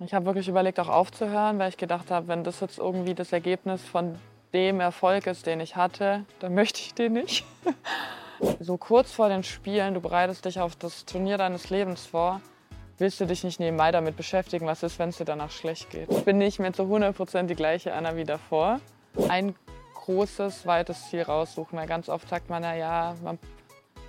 Ich 0.00 0.12
habe 0.12 0.26
wirklich 0.26 0.48
überlegt, 0.48 0.80
auch 0.80 0.88
aufzuhören, 0.88 1.58
weil 1.58 1.68
ich 1.68 1.76
gedacht 1.76 2.10
habe, 2.10 2.26
wenn 2.26 2.42
das 2.42 2.60
jetzt 2.60 2.78
irgendwie 2.78 3.14
das 3.14 3.32
Ergebnis 3.32 3.80
von 3.82 4.18
dem 4.52 4.80
Erfolg 4.80 5.26
ist, 5.28 5.46
den 5.46 5.60
ich 5.60 5.76
hatte, 5.76 6.24
dann 6.40 6.54
möchte 6.56 6.80
ich 6.80 6.94
den 6.94 7.12
nicht. 7.12 7.44
so 8.58 8.76
kurz 8.76 9.12
vor 9.12 9.28
den 9.28 9.44
Spielen, 9.44 9.94
du 9.94 10.00
bereitest 10.00 10.44
dich 10.44 10.58
auf 10.58 10.74
das 10.74 11.04
Turnier 11.04 11.38
deines 11.38 11.70
Lebens 11.70 12.06
vor, 12.06 12.40
willst 12.98 13.20
du 13.20 13.26
dich 13.26 13.44
nicht 13.44 13.60
nebenbei 13.60 13.92
damit 13.92 14.16
beschäftigen, 14.16 14.66
was 14.66 14.82
ist, 14.82 14.98
wenn 14.98 15.10
es 15.10 15.18
dir 15.18 15.24
danach 15.24 15.52
schlecht 15.52 15.90
geht. 15.90 16.10
Ich 16.10 16.24
bin 16.24 16.38
nicht 16.38 16.58
mehr 16.58 16.72
zu 16.72 16.82
100% 16.82 17.44
die 17.44 17.54
gleiche 17.54 17.94
Anna 17.94 18.16
wie 18.16 18.24
davor. 18.24 18.80
Ein 19.28 19.54
großes, 19.94 20.66
weites 20.66 21.08
Ziel 21.08 21.22
raussuchen, 21.22 21.78
weil 21.78 21.86
ganz 21.86 22.08
oft 22.08 22.28
sagt 22.28 22.50
man, 22.50 22.62
na 22.62 22.76
ja, 22.76 23.14
man 23.22 23.38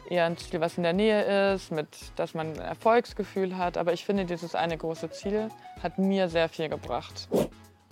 eher 0.10 0.26
ein 0.26 0.38
Ziel, 0.38 0.62
was 0.62 0.78
in 0.78 0.84
der 0.84 0.94
Nähe 0.94 1.54
ist, 1.54 1.72
mit, 1.72 1.88
dass 2.16 2.34
man 2.34 2.54
ein 2.54 2.60
Erfolgsgefühl 2.60 3.58
hat. 3.58 3.78
Aber 3.78 3.94
ich 3.94 4.06
finde, 4.06 4.26
dieses 4.26 4.56
eine 4.56 4.78
große 4.78 5.10
Ziel 5.12 5.50
hat 5.82 5.98
mir 5.98 6.30
sehr 6.30 6.50
viel 6.50 6.70
gebracht. 6.70 7.28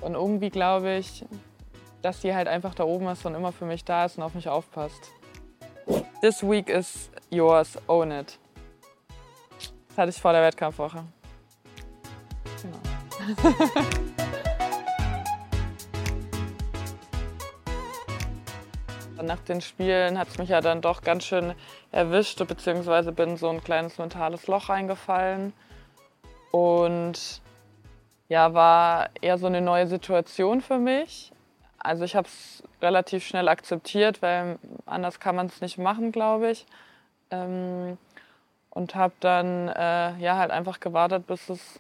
Und 0.02 0.16
irgendwie 0.16 0.50
glaube 0.50 0.96
ich, 0.96 1.26
dass 2.02 2.20
die 2.20 2.34
halt 2.34 2.48
einfach 2.48 2.76
da 2.76 2.84
oben 2.84 3.08
ist 3.08 3.26
und 3.26 3.36
immer 3.36 3.52
für 3.52 3.66
mich 3.66 3.86
da 3.86 4.06
ist 4.06 4.18
und 4.18 4.24
auf 4.24 4.34
mich 4.34 4.50
aufpasst. 4.50 5.12
This 6.22 6.44
week 6.44 6.70
is 6.70 7.10
yours, 7.30 7.78
own 7.88 8.12
it. 8.12 8.38
Das 9.90 9.98
hatte 9.98 10.10
ich 10.10 10.22
vor 10.22 10.34
der 10.34 10.44
Wettkampfwoche. 10.44 11.04
Genau. 12.62 12.80
Nach 19.26 19.40
den 19.40 19.62
Spielen 19.62 20.20
hat 20.20 20.28
es 20.28 20.38
mich 20.38 20.50
ja 20.50 20.62
dann 20.62 20.82
doch 20.82 21.02
ganz 21.02 21.26
schön 21.26 21.54
erwischt, 21.92 22.46
beziehungsweise 22.48 23.12
bin 23.12 23.38
so 23.38 23.50
ein 23.50 23.64
kleines 23.64 23.98
mentales 23.98 24.48
Loch 24.48 24.70
eingefallen. 24.70 25.54
Und 26.52 27.42
ja, 28.30 28.54
war 28.54 29.10
eher 29.22 29.38
so 29.38 29.48
eine 29.48 29.62
neue 29.62 29.88
Situation 29.88 30.62
für 30.62 30.78
mich. 30.78 31.32
Also 31.80 32.04
ich 32.06 32.16
habe 32.16 32.28
es 32.28 32.64
relativ 32.82 33.26
schnell 33.26 33.50
akzeptiert, 33.50 34.22
weil 34.22 34.58
anders 34.86 35.20
kann 35.20 35.36
man 35.36 35.48
es 35.48 35.62
nicht 35.62 35.78
machen, 35.78 36.12
glaube 36.12 36.52
ich. 36.52 36.66
Ähm, 37.32 37.98
und 38.70 38.96
habe 38.96 39.14
dann 39.20 39.68
äh, 39.70 40.18
ja 40.18 40.38
halt 40.38 40.52
einfach 40.52 40.80
gewartet, 40.80 41.28
bis 41.28 41.50
es 41.50 41.80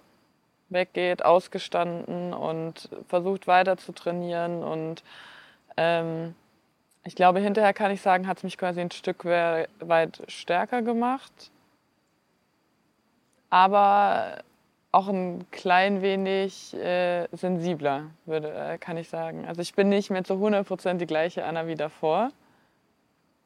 weggeht, 0.70 1.23
ausgestanden 1.23 2.34
und 2.34 2.90
versucht 3.08 3.48
weiter 3.48 3.78
zu 3.78 3.92
trainieren 3.92 4.64
und 4.64 5.03
ähm, 5.78 6.36
ich 7.06 7.16
glaube, 7.16 7.40
hinterher 7.40 7.73
kann 7.73 7.92
ich 7.92 8.02
sagen, 8.02 8.28
hat 8.28 8.38
es 8.38 8.44
mich 8.44 8.58
quasi 8.58 8.82
ein 8.82 8.92
Stück 8.92 9.26
weit 9.26 10.22
stärker 10.28 10.82
gemacht. 10.82 11.52
Aber 13.50 14.40
auch 14.92 15.08
ein 15.08 15.46
klein 15.52 16.02
wenig 16.02 16.74
äh, 16.76 17.28
sensibler, 17.31 18.12
würde, 18.26 18.54
äh, 18.54 18.78
kann 18.78 18.96
ich 18.98 19.09
sagen. 19.09 19.46
Also 19.48 19.62
ich 19.62 19.74
bin 19.74 19.90
nicht 19.90 20.12
mehr 20.12 20.24
zu 20.24 20.34
100% 20.34 20.96
die 20.96 21.08
gleiche 21.08 21.44
Anna 21.46 21.68
wie 21.68 21.76
davor. 21.76 22.31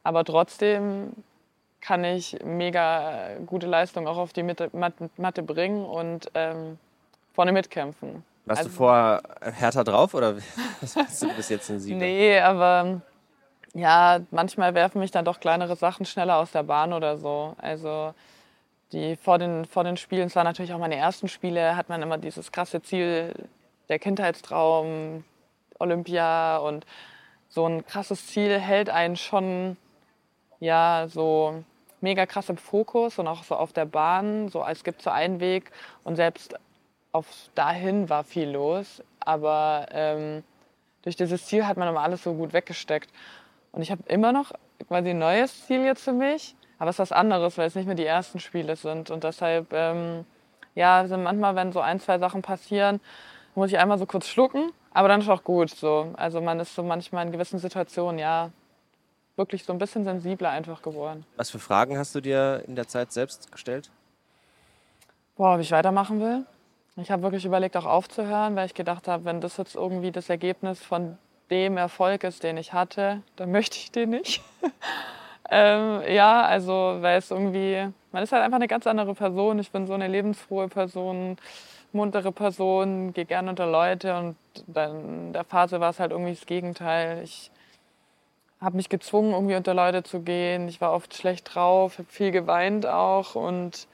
Aber 0.03 0.23
trotzdem 0.23 1.13
kann 1.81 2.03
ich 2.03 2.37
mega 2.43 3.37
gute 3.45 3.67
Leistung 3.67 4.07
auch 4.07 4.17
auf 4.17 4.33
die 4.33 4.43
Matte, 4.43 4.69
Matte 5.17 5.41
bringen 5.41 5.85
und 5.85 6.29
ähm, 6.33 6.77
vorne 7.33 7.51
mitkämpfen. 7.51 8.23
Warst 8.45 8.59
also, 8.59 8.69
du 8.69 8.75
vorher 8.75 9.21
härter 9.41 9.83
drauf 9.83 10.13
oder 10.13 10.33
bist 10.81 11.21
du 11.21 11.33
bis 11.33 11.49
jetzt 11.49 11.67
sensibler? 11.67 11.97
Nee, 11.97 12.39
aber 12.39 13.01
ja, 13.77 14.21
manchmal 14.31 14.73
werfen 14.73 14.99
mich 14.99 15.11
dann 15.11 15.23
doch 15.23 15.39
kleinere 15.39 15.75
Sachen 15.75 16.05
schneller 16.07 16.37
aus 16.37 16.51
der 16.51 16.63
Bahn 16.63 16.93
oder 16.93 17.17
so. 17.17 17.55
Also 17.59 18.13
die 18.91 19.15
vor 19.15 19.37
den, 19.37 19.65
vor 19.65 19.83
den 19.83 19.97
Spielen, 19.97 20.27
es 20.27 20.35
waren 20.35 20.45
natürlich 20.45 20.73
auch 20.73 20.79
meine 20.79 20.95
ersten 20.95 21.27
Spiele, 21.27 21.75
hat 21.75 21.87
man 21.87 22.01
immer 22.01 22.17
dieses 22.17 22.51
krasse 22.51 22.81
Ziel, 22.81 23.33
der 23.87 23.99
Kindheitstraum, 23.99 25.23
Olympia 25.79 26.57
und 26.57 26.87
so 27.49 27.67
ein 27.67 27.85
krasses 27.85 28.25
Ziel 28.27 28.59
hält 28.59 28.89
einen 28.89 29.15
schon 29.15 29.77
ja 30.59 31.05
so 31.07 31.63
mega 32.01 32.25
krass 32.25 32.49
im 32.49 32.57
Fokus 32.57 33.19
und 33.19 33.27
auch 33.27 33.43
so 33.43 33.55
auf 33.55 33.73
der 33.73 33.85
Bahn, 33.85 34.49
so 34.49 34.63
als 34.63 34.83
gibt 34.83 35.03
so 35.03 35.11
einen 35.11 35.39
Weg 35.39 35.71
und 36.03 36.15
selbst 36.15 36.55
auf 37.11 37.27
dahin 37.53 38.09
war 38.09 38.23
viel 38.23 38.49
los, 38.49 39.03
aber 39.19 39.85
ähm, 39.91 40.43
durch 41.03 41.15
dieses 41.15 41.45
Ziel 41.45 41.67
hat 41.67 41.77
man 41.77 41.87
immer 41.87 42.01
alles 42.01 42.23
so 42.23 42.33
gut 42.33 42.53
weggesteckt. 42.53 43.11
Und 43.77 43.83
ich 43.83 43.91
habe 43.91 44.01
immer 44.07 44.31
noch 44.31 44.53
quasi 44.87 45.11
ein 45.11 45.19
neues 45.19 45.67
Ziel 45.67 45.83
jetzt 45.83 46.03
für 46.03 46.11
mich, 46.11 46.55
aber 46.79 46.89
es 46.89 46.95
ist 46.95 46.99
was 46.99 47.11
anderes, 47.11 47.59
weil 47.59 47.67
es 47.67 47.75
nicht 47.75 47.85
mehr 47.85 47.93
die 47.93 48.07
ersten 48.07 48.39
Spiele 48.39 48.75
sind. 48.75 49.11
Und 49.11 49.23
deshalb, 49.23 49.71
ähm, 49.71 50.25
ja, 50.73 51.07
sind 51.07 51.21
manchmal, 51.21 51.55
wenn 51.55 51.71
so 51.71 51.79
ein, 51.79 51.99
zwei 51.99 52.17
Sachen 52.17 52.41
passieren, 52.41 52.99
muss 53.53 53.71
ich 53.71 53.77
einmal 53.77 53.99
so 53.99 54.07
kurz 54.07 54.25
schlucken, 54.25 54.71
aber 54.95 55.09
dann 55.09 55.21
ist 55.21 55.29
auch 55.29 55.43
gut 55.43 55.69
so. 55.69 56.11
Also 56.17 56.41
man 56.41 56.59
ist 56.59 56.73
so 56.73 56.81
manchmal 56.81 57.27
in 57.27 57.31
gewissen 57.31 57.59
Situationen, 57.59 58.17
ja, 58.17 58.49
wirklich 59.35 59.63
so 59.63 59.73
ein 59.73 59.77
bisschen 59.77 60.03
sensibler 60.05 60.49
einfach 60.49 60.81
geworden. 60.81 61.23
Was 61.35 61.51
für 61.51 61.59
Fragen 61.59 61.99
hast 61.99 62.15
du 62.15 62.19
dir 62.19 62.63
in 62.65 62.75
der 62.75 62.87
Zeit 62.87 63.11
selbst 63.11 63.51
gestellt? 63.51 63.91
Boah, 65.35 65.53
ob 65.53 65.61
ich 65.61 65.69
weitermachen 65.69 66.19
will. 66.19 66.47
Ich 66.95 67.11
habe 67.11 67.21
wirklich 67.21 67.45
überlegt, 67.45 67.77
auch 67.77 67.85
aufzuhören, 67.85 68.55
weil 68.55 68.65
ich 68.65 68.73
gedacht 68.73 69.07
habe, 69.07 69.25
wenn 69.25 69.39
das 69.39 69.57
jetzt 69.57 69.75
irgendwie 69.75 70.11
das 70.11 70.31
Ergebnis 70.31 70.81
von 70.81 71.19
dem 71.49 71.77
Erfolg 71.77 72.23
ist, 72.23 72.43
den 72.43 72.57
ich 72.57 72.73
hatte, 72.73 73.21
dann 73.35 73.51
möchte 73.51 73.77
ich 73.77 73.91
den 73.91 74.09
nicht. 74.11 74.41
ähm, 75.49 76.01
ja, 76.09 76.43
also 76.43 76.97
weil 76.99 77.19
es 77.19 77.31
irgendwie, 77.31 77.87
man 78.11 78.23
ist 78.23 78.31
halt 78.31 78.43
einfach 78.43 78.57
eine 78.57 78.67
ganz 78.67 78.87
andere 78.87 79.13
Person. 79.13 79.59
Ich 79.59 79.71
bin 79.71 79.87
so 79.87 79.93
eine 79.93 80.07
lebensfrohe 80.07 80.67
Person, 80.67 81.37
muntere 81.93 82.31
Person, 82.31 83.13
gehe 83.13 83.25
gerne 83.25 83.49
unter 83.49 83.65
Leute 83.65 84.17
und 84.17 84.35
dann 84.67 85.27
in 85.27 85.33
der 85.33 85.43
Phase 85.43 85.79
war 85.79 85.91
es 85.91 85.99
halt 85.99 86.11
irgendwie 86.11 86.33
das 86.33 86.45
Gegenteil. 86.45 87.21
Ich 87.23 87.51
habe 88.59 88.75
mich 88.75 88.89
gezwungen, 88.89 89.33
irgendwie 89.33 89.55
unter 89.55 89.73
Leute 89.73 90.03
zu 90.03 90.21
gehen. 90.21 90.67
Ich 90.67 90.81
war 90.81 90.93
oft 90.93 91.13
schlecht 91.13 91.53
drauf, 91.53 91.99
habe 91.99 92.09
viel 92.09 92.31
geweint 92.31 92.85
auch 92.85 93.35
und 93.35 93.87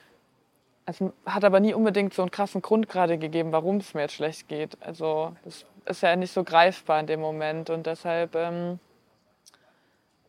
es 0.85 1.01
hat 1.25 1.43
aber 1.43 1.59
nie 1.59 1.73
unbedingt 1.73 2.13
so 2.13 2.21
einen 2.21 2.31
krassen 2.31 2.61
Grund 2.61 2.89
gerade 2.89 3.17
gegeben, 3.17 3.51
warum 3.51 3.77
es 3.77 3.93
mir 3.93 4.01
jetzt 4.01 4.15
schlecht 4.15 4.47
geht. 4.47 4.77
Also 4.81 5.33
das 5.43 5.65
ist 5.85 6.01
ja 6.01 6.15
nicht 6.15 6.31
so 6.31 6.43
greifbar 6.43 6.99
in 6.99 7.07
dem 7.07 7.19
Moment 7.19 7.69
und 7.69 7.85
deshalb 7.85 8.35
ähm, 8.35 8.79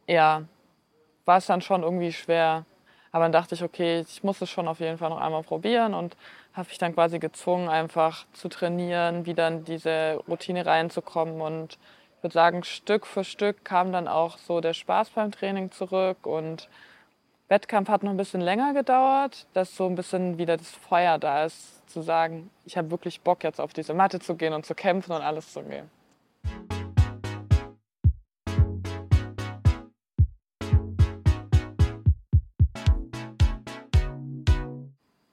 ja, 0.07 0.43
war 1.25 1.39
es 1.39 1.47
dann 1.47 1.61
schon 1.61 1.83
irgendwie 1.83 2.13
schwer. 2.13 2.65
Aber 3.13 3.25
dann 3.25 3.33
dachte 3.33 3.55
ich, 3.55 3.63
okay, 3.63 4.01
ich 4.01 4.25
muss 4.25 4.43
es 4.43 4.51
schon 4.51 4.67
auf 4.67 4.81
jeden 4.81 4.99
Fall 4.99 5.11
noch 5.11 5.21
einmal 5.21 5.45
probieren 5.45 5.95
und 5.95 6.17
habe 6.53 6.69
mich 6.69 6.79
dann 6.79 6.95
quasi 6.95 7.19
gezwungen, 7.19 7.69
einfach 7.69 8.27
zu 8.33 8.49
trainieren, 8.49 9.25
wieder 9.27 9.47
in 9.49 9.65
diese 9.65 10.21
Routine 10.29 10.67
reinzukommen. 10.67 11.41
Und 11.41 11.79
ich 12.17 12.23
würde 12.25 12.35
sagen, 12.35 12.65
Stück 12.65 13.07
für 13.07 13.23
Stück 13.23 13.65
kam 13.65 13.93
dann 13.93 14.09
auch 14.09 14.39
so 14.39 14.61
der 14.61 14.75
Spaß 14.75 15.11
beim 15.11 15.31
Training 15.31 15.71
zurück 15.71 16.27
und 16.27 16.69
Wettkampf 17.49 17.91
hat 17.91 18.03
noch 18.03 18.11
ein 18.11 18.17
bisschen 18.17 18.41
länger 18.41 18.73
gedauert, 18.73 19.47
dass 19.53 19.77
so 19.77 19.87
ein 19.87 19.95
bisschen 19.97 20.39
wieder 20.39 20.57
das 20.57 20.71
Feuer 20.71 21.19
da 21.19 21.45
ist, 21.45 21.89
zu 21.91 22.01
sagen, 22.01 22.49
ich 22.65 22.79
habe 22.79 22.91
wirklich 22.91 23.21
Bock 23.21 23.45
jetzt 23.45 23.61
auf 23.61 23.75
diese 23.75 23.93
Matte 23.93 24.19
zu 24.19 24.35
gehen 24.35 24.55
und 24.55 24.65
zu 24.65 24.75
kämpfen 24.75 25.13
und 25.13 25.21
alles 25.21 25.53
zu 25.53 25.63
geben. 25.63 25.91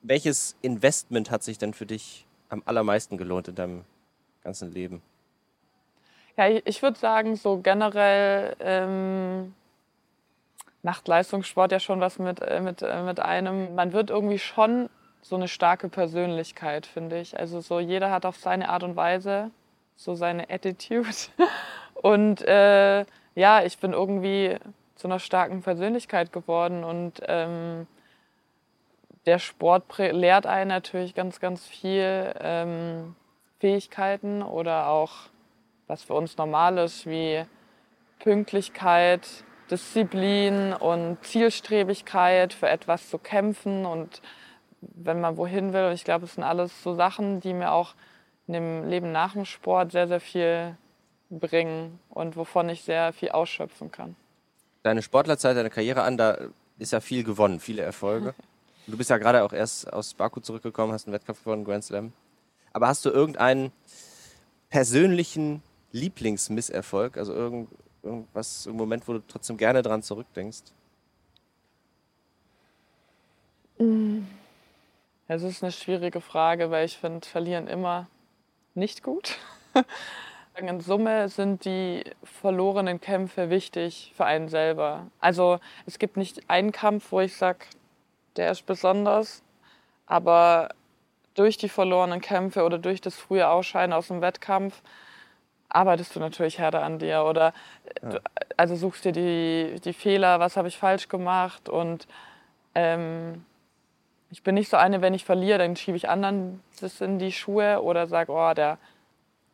Welches 0.01 0.57
Investment 0.61 1.31
hat 1.31 1.43
sich 1.43 1.57
denn 1.57 1.73
für 1.73 1.85
dich 1.85 2.25
am 2.49 2.61
allermeisten 2.65 3.17
gelohnt 3.17 3.47
in 3.47 3.55
deinem 3.55 3.85
ganzen 4.43 4.73
Leben? 4.73 5.01
Ja, 6.35 6.49
ich 6.49 6.81
würde 6.81 6.99
sagen, 6.99 7.37
so 7.37 7.59
generell 7.59 8.57
ähm, 8.59 9.53
macht 10.83 11.07
Leistungssport 11.07 11.71
ja 11.71 11.79
schon 11.79 11.99
was 11.99 12.19
mit, 12.19 12.41
äh, 12.41 12.61
mit, 12.61 12.81
äh, 12.81 13.03
mit 13.03 13.19
einem. 13.19 13.75
Man 13.75 13.93
wird 13.93 14.09
irgendwie 14.09 14.39
schon 14.39 14.89
so 15.21 15.35
eine 15.35 15.47
starke 15.47 15.89
Persönlichkeit, 15.89 16.85
finde 16.85 17.19
ich. 17.19 17.39
Also 17.39 17.61
so 17.61 17.79
jeder 17.79 18.11
hat 18.11 18.25
auf 18.25 18.37
seine 18.37 18.69
Art 18.69 18.83
und 18.83 18.95
Weise 18.95 19.51
so 19.95 20.15
seine 20.15 20.49
Attitude. 20.49 21.09
Und 21.93 22.41
äh, 22.41 23.05
ja, 23.35 23.63
ich 23.63 23.77
bin 23.77 23.93
irgendwie 23.93 24.57
zu 24.95 25.07
einer 25.07 25.19
starken 25.19 25.61
Persönlichkeit 25.61 26.33
geworden 26.33 26.83
und 26.83 27.21
ähm, 27.27 27.85
der 29.25 29.37
Sport 29.37 29.83
lehrt 29.97 30.47
einen 30.47 30.69
natürlich 30.69 31.13
ganz, 31.13 31.39
ganz 31.39 31.65
viel 31.65 32.33
ähm, 32.39 33.15
Fähigkeiten 33.59 34.41
oder 34.41 34.87
auch 34.87 35.11
was 35.87 36.03
für 36.03 36.13
uns 36.13 36.37
normal 36.37 36.79
ist, 36.79 37.05
wie 37.05 37.43
Pünktlichkeit, 38.19 39.27
Disziplin 39.71 40.73
und 40.73 41.23
Zielstrebigkeit 41.23 42.53
für 42.53 42.69
etwas 42.69 43.09
zu 43.09 43.17
kämpfen 43.17 43.85
und 43.85 44.21
wenn 44.81 45.21
man 45.21 45.37
wohin 45.37 45.73
will. 45.73 45.85
Und 45.85 45.93
ich 45.93 46.03
glaube, 46.03 46.25
es 46.25 46.35
sind 46.35 46.43
alles 46.43 46.83
so 46.83 46.93
Sachen, 46.93 47.39
die 47.39 47.53
mir 47.53 47.71
auch 47.71 47.95
in 48.47 48.53
dem 48.53 48.89
Leben 48.89 49.11
nach 49.11 49.33
dem 49.33 49.45
Sport 49.45 49.91
sehr, 49.91 50.07
sehr 50.07 50.19
viel 50.19 50.75
bringen 51.29 51.99
und 52.09 52.35
wovon 52.35 52.69
ich 52.69 52.83
sehr 52.83 53.13
viel 53.13 53.29
ausschöpfen 53.29 53.91
kann. 53.91 54.15
Deine 54.83 55.01
Sportlerzeit, 55.01 55.55
deine 55.55 55.69
Karriere 55.69 56.03
an, 56.03 56.17
da 56.17 56.37
ist 56.77 56.91
ja 56.91 56.99
viel 56.99 57.23
gewonnen, 57.23 57.59
viele 57.59 57.81
Erfolge. 57.81 58.35
Du 58.87 58.97
bist 58.97 59.11
ja 59.11 59.19
gerade 59.19 59.43
auch 59.43 59.53
erst 59.53 59.93
aus 59.93 60.15
Baku 60.15 60.39
zurückgekommen, 60.39 60.91
hast 60.91 61.05
einen 61.05 61.13
Wettkampf 61.13 61.43
gewonnen, 61.43 61.63
Grand 61.63 61.83
Slam. 61.83 62.13
Aber 62.73 62.87
hast 62.87 63.05
du 63.05 63.09
irgendeinen 63.09 63.71
persönlichen 64.69 65.61
Lieblingsmisserfolg? 65.91 67.15
Also 67.15 67.31
irgend, 67.31 67.69
irgendwas, 68.03 68.65
im 68.65 68.75
Moment, 68.75 69.07
wo 69.07 69.13
du 69.13 69.23
trotzdem 69.27 69.57
gerne 69.57 69.81
dran 69.81 70.01
zurückdenkst? 70.01 70.73
Es 75.27 75.43
ist 75.43 75.63
eine 75.63 75.71
schwierige 75.71 76.21
Frage, 76.21 76.71
weil 76.71 76.85
ich 76.85 76.97
finde, 76.97 77.27
verlieren 77.27 77.67
immer 77.67 78.07
nicht 78.75 79.01
gut. 79.03 79.37
In 80.55 80.81
Summe 80.81 81.29
sind 81.29 81.63
die 81.65 82.03
verlorenen 82.23 82.99
Kämpfe 82.99 83.49
wichtig 83.49 84.11
für 84.15 84.25
einen 84.25 84.49
selber. 84.49 85.07
Also 85.19 85.59
es 85.85 85.97
gibt 85.97 86.17
nicht 86.17 86.49
einen 86.49 86.71
Kampf, 86.71 87.11
wo 87.11 87.21
ich 87.21 87.35
sage, 87.37 87.59
der 88.35 88.51
ist 88.51 88.65
besonders, 88.65 89.41
aber 90.05 90.69
durch 91.33 91.57
die 91.57 91.69
verlorenen 91.69 92.19
Kämpfe 92.19 92.63
oder 92.63 92.77
durch 92.77 92.99
das 92.99 93.15
frühe 93.15 93.47
Ausscheiden 93.47 93.93
aus 93.93 94.09
dem 94.09 94.21
Wettkampf 94.21 94.81
arbeitest 95.75 96.15
du 96.15 96.19
natürlich 96.19 96.59
härter 96.59 96.83
an 96.83 96.99
dir 96.99 97.23
oder 97.23 97.53
ja. 98.01 98.09
du, 98.09 98.21
also 98.57 98.75
suchst 98.75 99.05
dir 99.05 99.11
die, 99.11 99.79
die 99.83 99.93
Fehler, 99.93 100.39
was 100.39 100.57
habe 100.57 100.67
ich 100.67 100.77
falsch 100.77 101.07
gemacht 101.07 101.69
und 101.69 102.07
ähm, 102.75 103.45
ich 104.29 104.43
bin 104.43 104.55
nicht 104.55 104.69
so 104.69 104.77
eine, 104.77 105.01
wenn 105.01 105.13
ich 105.13 105.25
verliere, 105.25 105.59
dann 105.59 105.75
schiebe 105.75 105.97
ich 105.97 106.09
anderen 106.09 106.61
das 106.79 107.01
in 107.01 107.19
die 107.19 107.31
Schuhe 107.31 107.81
oder 107.81 108.07
sage, 108.07 108.31
oh, 108.31 108.53
der 108.53 108.77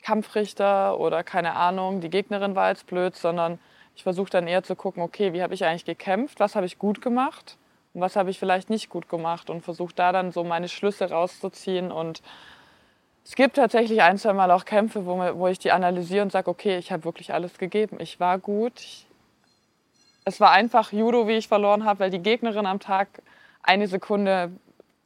Kampfrichter 0.04 1.00
oder 1.00 1.24
keine 1.24 1.56
Ahnung, 1.56 2.02
die 2.02 2.10
Gegnerin 2.10 2.56
war 2.56 2.70
jetzt 2.70 2.86
blöd, 2.86 3.16
sondern 3.16 3.60
ich 3.96 4.04
versuche 4.04 4.30
dann 4.30 4.48
eher 4.48 4.64
zu 4.64 4.76
gucken, 4.76 5.02
okay, 5.02 5.34
wie 5.34 5.42
habe 5.42 5.56
ich 5.56 5.66
eigentlich 5.66 5.86
gekämpft, 5.86 6.40
was 6.40 6.56
habe 6.56 6.68
ich 6.68 6.78
gut 6.78 7.02
gemacht 7.02 7.58
und 7.94 8.02
was 8.02 8.16
habe 8.16 8.30
ich 8.30 8.38
vielleicht 8.38 8.70
nicht 8.70 8.90
gut 8.90 9.10
gemacht 9.10 9.50
und 9.50 9.62
versuche 9.62 9.94
da 9.96 10.12
dann 10.12 10.32
so 10.32 10.44
meine 10.44 10.70
Schlüsse 10.70 11.10
rauszuziehen 11.10 11.92
und 11.92 12.22
es 13.28 13.36
gibt 13.36 13.58
tatsächlich 13.58 14.02
ein, 14.02 14.18
zwei 14.18 14.32
Mal 14.32 14.50
auch 14.52 14.64
Kämpfe, 14.64 15.06
wo, 15.06 15.18
wo 15.18 15.48
ich 15.50 15.60
die 15.60 15.74
analysiere 15.74 16.24
und 16.24 16.32
sage, 16.32 16.50
okay, 16.50 16.78
ich 16.78 16.94
habe 16.94 17.04
wirklich 17.04 17.34
alles 17.34 17.58
gegeben. 17.58 17.98
Ich 18.00 18.22
war 18.22 18.40
gut. 18.40 18.80
Ich, 18.80 19.06
es 20.24 20.40
war 20.40 20.52
einfach 20.52 20.94
Judo, 20.94 21.28
wie 21.28 21.34
ich 21.34 21.50
verloren 21.50 21.84
habe, 21.84 22.00
weil 22.00 22.10
die 22.10 22.20
Gegnerin 22.20 22.66
am 22.66 22.80
Tag 22.80 23.22
eine 23.62 23.90
Sekunde 23.90 24.52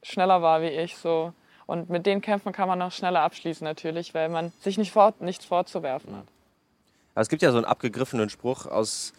schneller 0.04 0.44
war 0.44 0.62
wie 0.62 0.68
ich. 0.68 0.98
So. 0.98 1.34
Und 1.66 1.90
mit 1.90 2.06
den 2.06 2.22
Kämpfen 2.22 2.52
kann 2.52 2.68
man 2.68 2.78
noch 2.78 2.92
schneller 2.92 3.22
abschließen 3.22 3.66
natürlich, 3.66 4.14
weil 4.14 4.30
man 4.30 4.54
sich 4.60 4.78
nicht 4.78 4.92
vor, 4.92 5.16
nichts 5.20 5.46
vorzuwerfen 5.46 6.16
hat. 6.16 6.26
Aber 7.16 7.22
es 7.24 7.28
gibt 7.28 7.42
ja 7.42 7.50
so 7.50 7.58
einen 7.58 7.66
abgegriffenen 7.66 8.30
Spruch, 8.30 8.68
aus 8.68 9.14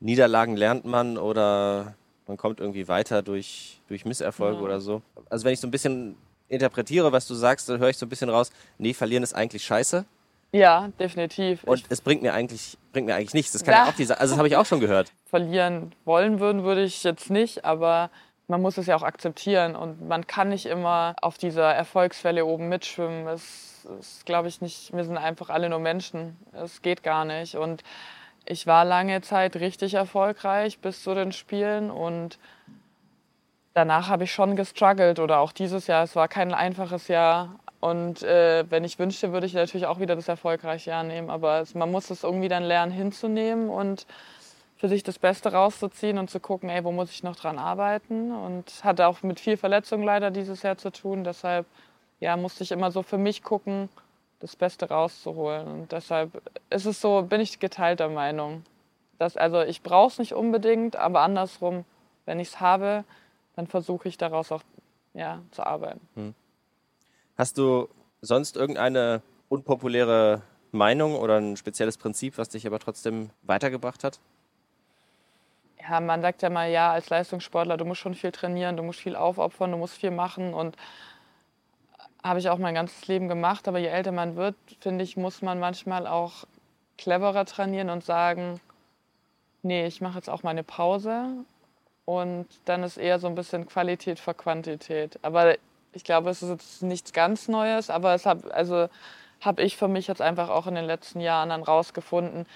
Niederlagen 0.00 0.56
lernt 0.56 0.84
man 0.84 1.16
oder 1.16 1.94
man 2.26 2.36
kommt 2.36 2.58
irgendwie 2.58 2.88
weiter 2.88 3.22
durch, 3.22 3.80
durch 3.86 4.04
Misserfolge 4.04 4.58
ja. 4.58 4.64
oder 4.64 4.80
so. 4.80 5.00
Also 5.30 5.44
wenn 5.44 5.52
ich 5.52 5.60
so 5.60 5.68
ein 5.68 5.70
bisschen 5.70 6.16
interpretiere, 6.52 7.12
was 7.12 7.26
du 7.26 7.34
sagst, 7.34 7.68
dann 7.68 7.78
höre 7.78 7.88
ich 7.88 7.96
so 7.96 8.06
ein 8.06 8.08
bisschen 8.08 8.28
raus, 8.28 8.50
nee, 8.78 8.94
verlieren 8.94 9.22
ist 9.22 9.34
eigentlich 9.34 9.64
scheiße. 9.64 10.04
Ja, 10.52 10.88
definitiv. 11.00 11.64
Und 11.64 11.78
ich 11.78 11.86
es 11.88 12.02
bringt 12.02 12.22
mir 12.22 12.34
eigentlich, 12.34 12.76
bringt 12.92 13.06
mir 13.06 13.14
eigentlich 13.14 13.32
nichts. 13.32 13.52
Das 13.52 13.64
kann 13.64 13.74
ja. 13.74 13.88
auch 13.88 13.94
diese, 13.94 14.20
also 14.20 14.32
das 14.32 14.38
habe 14.38 14.48
ich 14.48 14.56
auch 14.56 14.66
schon 14.66 14.80
gehört. 14.80 15.10
Verlieren 15.26 15.94
wollen 16.04 16.40
würden 16.40 16.62
würde 16.62 16.82
ich 16.82 17.02
jetzt 17.04 17.30
nicht, 17.30 17.64
aber 17.64 18.10
man 18.48 18.60
muss 18.60 18.76
es 18.76 18.86
ja 18.86 18.96
auch 18.96 19.02
akzeptieren 19.02 19.74
und 19.74 20.06
man 20.06 20.26
kann 20.26 20.50
nicht 20.50 20.66
immer 20.66 21.16
auf 21.22 21.38
dieser 21.38 21.72
Erfolgswelle 21.72 22.44
oben 22.44 22.68
mitschwimmen. 22.68 23.26
Es 23.28 23.86
ist, 23.98 24.26
glaube 24.26 24.48
ich, 24.48 24.60
nicht, 24.60 24.94
wir 24.94 25.04
sind 25.04 25.16
einfach 25.16 25.48
alle 25.48 25.70
nur 25.70 25.78
Menschen. 25.78 26.36
Es 26.52 26.82
geht 26.82 27.02
gar 27.02 27.24
nicht. 27.24 27.56
Und 27.56 27.82
ich 28.44 28.66
war 28.66 28.84
lange 28.84 29.22
Zeit 29.22 29.56
richtig 29.56 29.94
erfolgreich 29.94 30.80
bis 30.80 31.02
zu 31.02 31.14
den 31.14 31.32
Spielen 31.32 31.90
und 31.90 32.38
danach 33.74 34.08
habe 34.08 34.24
ich 34.24 34.32
schon 34.32 34.56
gestruggelt 34.56 35.18
oder 35.18 35.38
auch 35.38 35.52
dieses 35.52 35.86
Jahr. 35.86 36.04
Es 36.04 36.16
war 36.16 36.28
kein 36.28 36.54
einfaches 36.54 37.08
Jahr. 37.08 37.58
Und 37.80 38.22
äh, 38.22 38.64
wenn 38.70 38.84
ich 38.84 38.98
wünschte, 38.98 39.32
würde 39.32 39.46
ich 39.46 39.54
natürlich 39.54 39.86
auch 39.86 39.98
wieder 39.98 40.14
das 40.14 40.28
erfolgreiche 40.28 40.90
Jahr 40.90 41.02
nehmen. 41.02 41.30
Aber 41.30 41.60
es, 41.60 41.74
man 41.74 41.90
muss 41.90 42.10
es 42.10 42.22
irgendwie 42.22 42.48
dann 42.48 42.62
lernen 42.62 42.92
hinzunehmen 42.92 43.68
und 43.68 44.06
für 44.76 44.88
sich 44.88 45.02
das 45.02 45.18
Beste 45.18 45.52
rauszuziehen 45.52 46.18
und 46.18 46.30
zu 46.30 46.40
gucken, 46.40 46.68
ey, 46.68 46.84
wo 46.84 46.92
muss 46.92 47.10
ich 47.10 47.22
noch 47.22 47.36
dran 47.36 47.58
arbeiten. 47.58 48.32
Und 48.32 48.84
hatte 48.84 49.06
auch 49.06 49.22
mit 49.22 49.40
viel 49.40 49.56
Verletzung 49.56 50.02
leider 50.02 50.30
dieses 50.30 50.62
Jahr 50.62 50.76
zu 50.76 50.90
tun. 50.90 51.24
Deshalb 51.24 51.66
ja, 52.20 52.36
musste 52.36 52.62
ich 52.62 52.70
immer 52.70 52.90
so 52.92 53.02
für 53.02 53.18
mich 53.18 53.42
gucken, 53.42 53.88
das 54.38 54.54
Beste 54.56 54.88
rauszuholen. 54.88 55.66
Und 55.66 55.92
deshalb 55.92 56.30
ist 56.70 56.86
es 56.86 57.00
so, 57.00 57.22
bin 57.22 57.40
ich 57.40 57.58
geteilter 57.58 58.08
Meinung. 58.08 58.64
Dass, 59.18 59.36
also 59.36 59.60
ich 59.62 59.82
brauche 59.82 60.08
es 60.08 60.18
nicht 60.18 60.34
unbedingt, 60.34 60.96
aber 60.96 61.20
andersrum, 61.20 61.84
wenn 62.26 62.40
ich 62.40 62.48
es 62.48 62.60
habe, 62.60 63.04
dann 63.56 63.66
versuche 63.66 64.08
ich 64.08 64.16
daraus 64.18 64.52
auch 64.52 64.62
ja, 65.14 65.42
zu 65.50 65.64
arbeiten. 65.64 66.00
Hm. 66.14 66.34
Hast 67.36 67.58
du 67.58 67.88
sonst 68.20 68.56
irgendeine 68.56 69.22
unpopuläre 69.48 70.42
Meinung 70.70 71.16
oder 71.16 71.36
ein 71.36 71.56
spezielles 71.56 71.98
Prinzip, 71.98 72.38
was 72.38 72.48
dich 72.48 72.66
aber 72.66 72.78
trotzdem 72.78 73.30
weitergebracht 73.42 74.04
hat? 74.04 74.20
ja, 75.88 76.00
man 76.00 76.22
sagt 76.22 76.42
ja 76.42 76.50
mal, 76.50 76.70
ja, 76.70 76.92
als 76.92 77.10
Leistungssportler, 77.10 77.76
du 77.76 77.84
musst 77.84 78.00
schon 78.00 78.14
viel 78.14 78.32
trainieren, 78.32 78.76
du 78.76 78.82
musst 78.82 79.00
viel 79.00 79.16
aufopfern, 79.16 79.70
du 79.70 79.76
musst 79.76 79.94
viel 79.94 80.10
machen 80.10 80.54
und 80.54 80.76
habe 82.22 82.38
ich 82.38 82.48
auch 82.48 82.58
mein 82.58 82.74
ganzes 82.74 83.06
Leben 83.08 83.28
gemacht. 83.28 83.66
Aber 83.68 83.78
je 83.78 83.88
älter 83.88 84.12
man 84.12 84.36
wird, 84.36 84.54
finde 84.80 85.04
ich, 85.04 85.16
muss 85.16 85.42
man 85.42 85.58
manchmal 85.58 86.06
auch 86.06 86.44
cleverer 86.98 87.44
trainieren 87.46 87.90
und 87.90 88.04
sagen, 88.04 88.60
nee, 89.62 89.86
ich 89.86 90.00
mache 90.00 90.18
jetzt 90.18 90.30
auch 90.30 90.42
meine 90.42 90.62
Pause 90.62 91.44
und 92.04 92.46
dann 92.64 92.82
ist 92.82 92.96
eher 92.96 93.18
so 93.18 93.26
ein 93.26 93.34
bisschen 93.34 93.66
Qualität 93.66 94.18
vor 94.18 94.34
Quantität. 94.34 95.18
Aber 95.22 95.56
ich 95.92 96.04
glaube, 96.04 96.30
es 96.30 96.42
ist 96.42 96.50
jetzt 96.50 96.82
nichts 96.82 97.12
ganz 97.12 97.48
Neues, 97.48 97.90
aber 97.90 98.14
es 98.14 98.26
habe 98.26 98.52
also 98.54 98.88
habe 99.40 99.62
ich 99.62 99.76
für 99.76 99.88
mich 99.88 100.06
jetzt 100.06 100.22
einfach 100.22 100.48
auch 100.48 100.66
in 100.66 100.74
den 100.74 100.84
letzten 100.84 101.20
Jahren 101.20 101.48
dann 101.48 101.62
rausgefunden, 101.62 102.46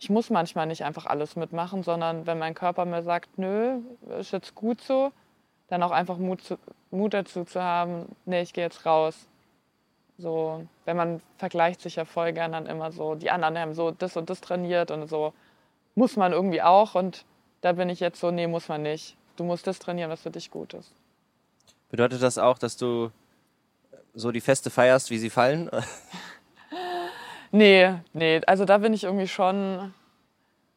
ich 0.00 0.10
muss 0.10 0.30
manchmal 0.30 0.66
nicht 0.66 0.84
einfach 0.84 1.06
alles 1.06 1.34
mitmachen, 1.34 1.82
sondern 1.82 2.26
wenn 2.26 2.38
mein 2.38 2.54
Körper 2.54 2.84
mir 2.84 3.02
sagt, 3.02 3.36
nö, 3.36 3.80
ist 4.18 4.32
jetzt 4.32 4.54
gut 4.54 4.80
so, 4.80 5.10
dann 5.68 5.82
auch 5.82 5.90
einfach 5.90 6.18
Mut, 6.18 6.42
zu, 6.42 6.56
Mut 6.90 7.14
dazu 7.14 7.44
zu 7.44 7.62
haben, 7.62 8.06
nee, 8.24 8.42
ich 8.42 8.52
gehe 8.52 8.64
jetzt 8.64 8.86
raus. 8.86 9.26
So, 10.16 10.66
wenn 10.84 10.96
man 10.96 11.20
vergleicht 11.36 11.80
sich 11.80 11.96
ja 11.96 12.04
voll 12.04 12.32
gern 12.32 12.52
dann 12.52 12.66
immer 12.66 12.92
so, 12.92 13.14
die 13.16 13.30
anderen 13.30 13.58
haben 13.58 13.74
so 13.74 13.90
das 13.90 14.16
und 14.16 14.30
das 14.30 14.40
trainiert 14.40 14.90
und 14.90 15.08
so 15.08 15.32
muss 15.94 16.16
man 16.16 16.32
irgendwie 16.32 16.62
auch 16.62 16.94
und 16.94 17.24
da 17.60 17.72
bin 17.72 17.88
ich 17.88 18.00
jetzt 18.00 18.20
so, 18.20 18.30
nee, 18.30 18.46
muss 18.46 18.68
man 18.68 18.82
nicht. 18.82 19.16
Du 19.36 19.44
musst 19.44 19.66
das 19.66 19.78
trainieren, 19.78 20.10
was 20.10 20.22
für 20.22 20.30
dich 20.30 20.50
gut 20.50 20.74
ist. 20.74 20.92
Bedeutet 21.90 22.22
das 22.22 22.38
auch, 22.38 22.58
dass 22.58 22.76
du 22.76 23.10
so 24.14 24.30
die 24.32 24.40
Feste 24.40 24.70
feierst, 24.70 25.10
wie 25.10 25.18
sie 25.18 25.30
fallen? 25.30 25.70
Nee, 27.50 27.94
nee, 28.12 28.40
also 28.46 28.64
da 28.66 28.78
bin 28.78 28.92
ich 28.92 29.04
irgendwie 29.04 29.28
schon 29.28 29.94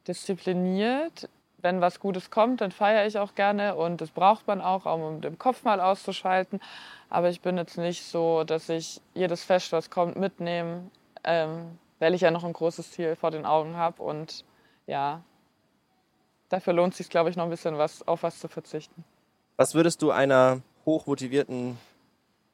diszipliniert. 0.08 1.30
Wenn 1.58 1.82
was 1.82 2.00
Gutes 2.00 2.32
kommt, 2.32 2.62
dann 2.62 2.72
feiere 2.72 3.06
ich 3.06 3.20
auch 3.20 3.36
gerne 3.36 3.76
und 3.76 4.02
das 4.02 4.10
braucht 4.10 4.48
man 4.48 4.62
auch, 4.62 4.86
um 4.86 5.22
den 5.22 5.38
Kopf 5.38 5.64
mal 5.64 5.80
auszuschalten. 5.80 6.60
Aber 7.10 7.30
ich 7.30 7.42
bin 7.42 7.58
jetzt 7.58 7.78
nicht 7.78 8.04
so, 8.06 8.44
dass 8.44 8.70
ich 8.70 9.02
jedes 9.14 9.44
Fest, 9.44 9.72
was 9.74 9.90
kommt, 9.90 10.16
mitnehme, 10.16 10.90
ähm, 11.24 11.78
weil 12.00 12.16
ich 12.16 12.22
ja 12.22 12.32
noch 12.32 12.46
ein 12.46 12.54
großes 12.54 12.92
Ziel 12.92 13.16
vor 13.16 13.32
den 13.32 13.46
Augen 13.46 13.76
habe. 13.76 14.02
Und 14.02 14.46
ja, 14.88 15.22
dafür 16.52 16.74
lohnt 16.74 16.94
es 16.94 16.98
sich, 16.98 17.10
glaube 17.10 17.30
ich, 17.30 17.36
noch 17.36 17.46
ein 17.46 17.50
bisschen 17.50 17.78
was, 17.78 18.08
auf 18.08 18.24
was 18.24 18.40
zu 18.40 18.48
verzichten. 18.48 19.04
Was 19.58 19.76
würdest 19.76 20.02
du 20.02 20.12
einer 20.12 20.62
hochmotivierten 20.86 21.78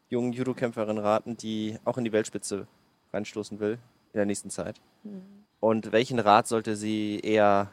jungen 0.10 0.34
Judo-Kämpferin 0.34 0.98
raten, 0.98 1.38
die 1.38 1.78
auch 1.86 1.98
in 1.98 2.04
die 2.04 2.12
Weltspitze 2.12 2.68
reinstoßen 3.14 3.60
will? 3.60 3.80
in 4.14 4.20
der 4.20 4.26
nächsten 4.26 4.50
Zeit? 4.50 4.82
Mhm. 5.04 5.46
Und 5.60 5.92
welchen 5.92 6.20
Rat 6.20 6.48
sollte 6.48 6.76
sie 6.76 7.20
eher 7.20 7.72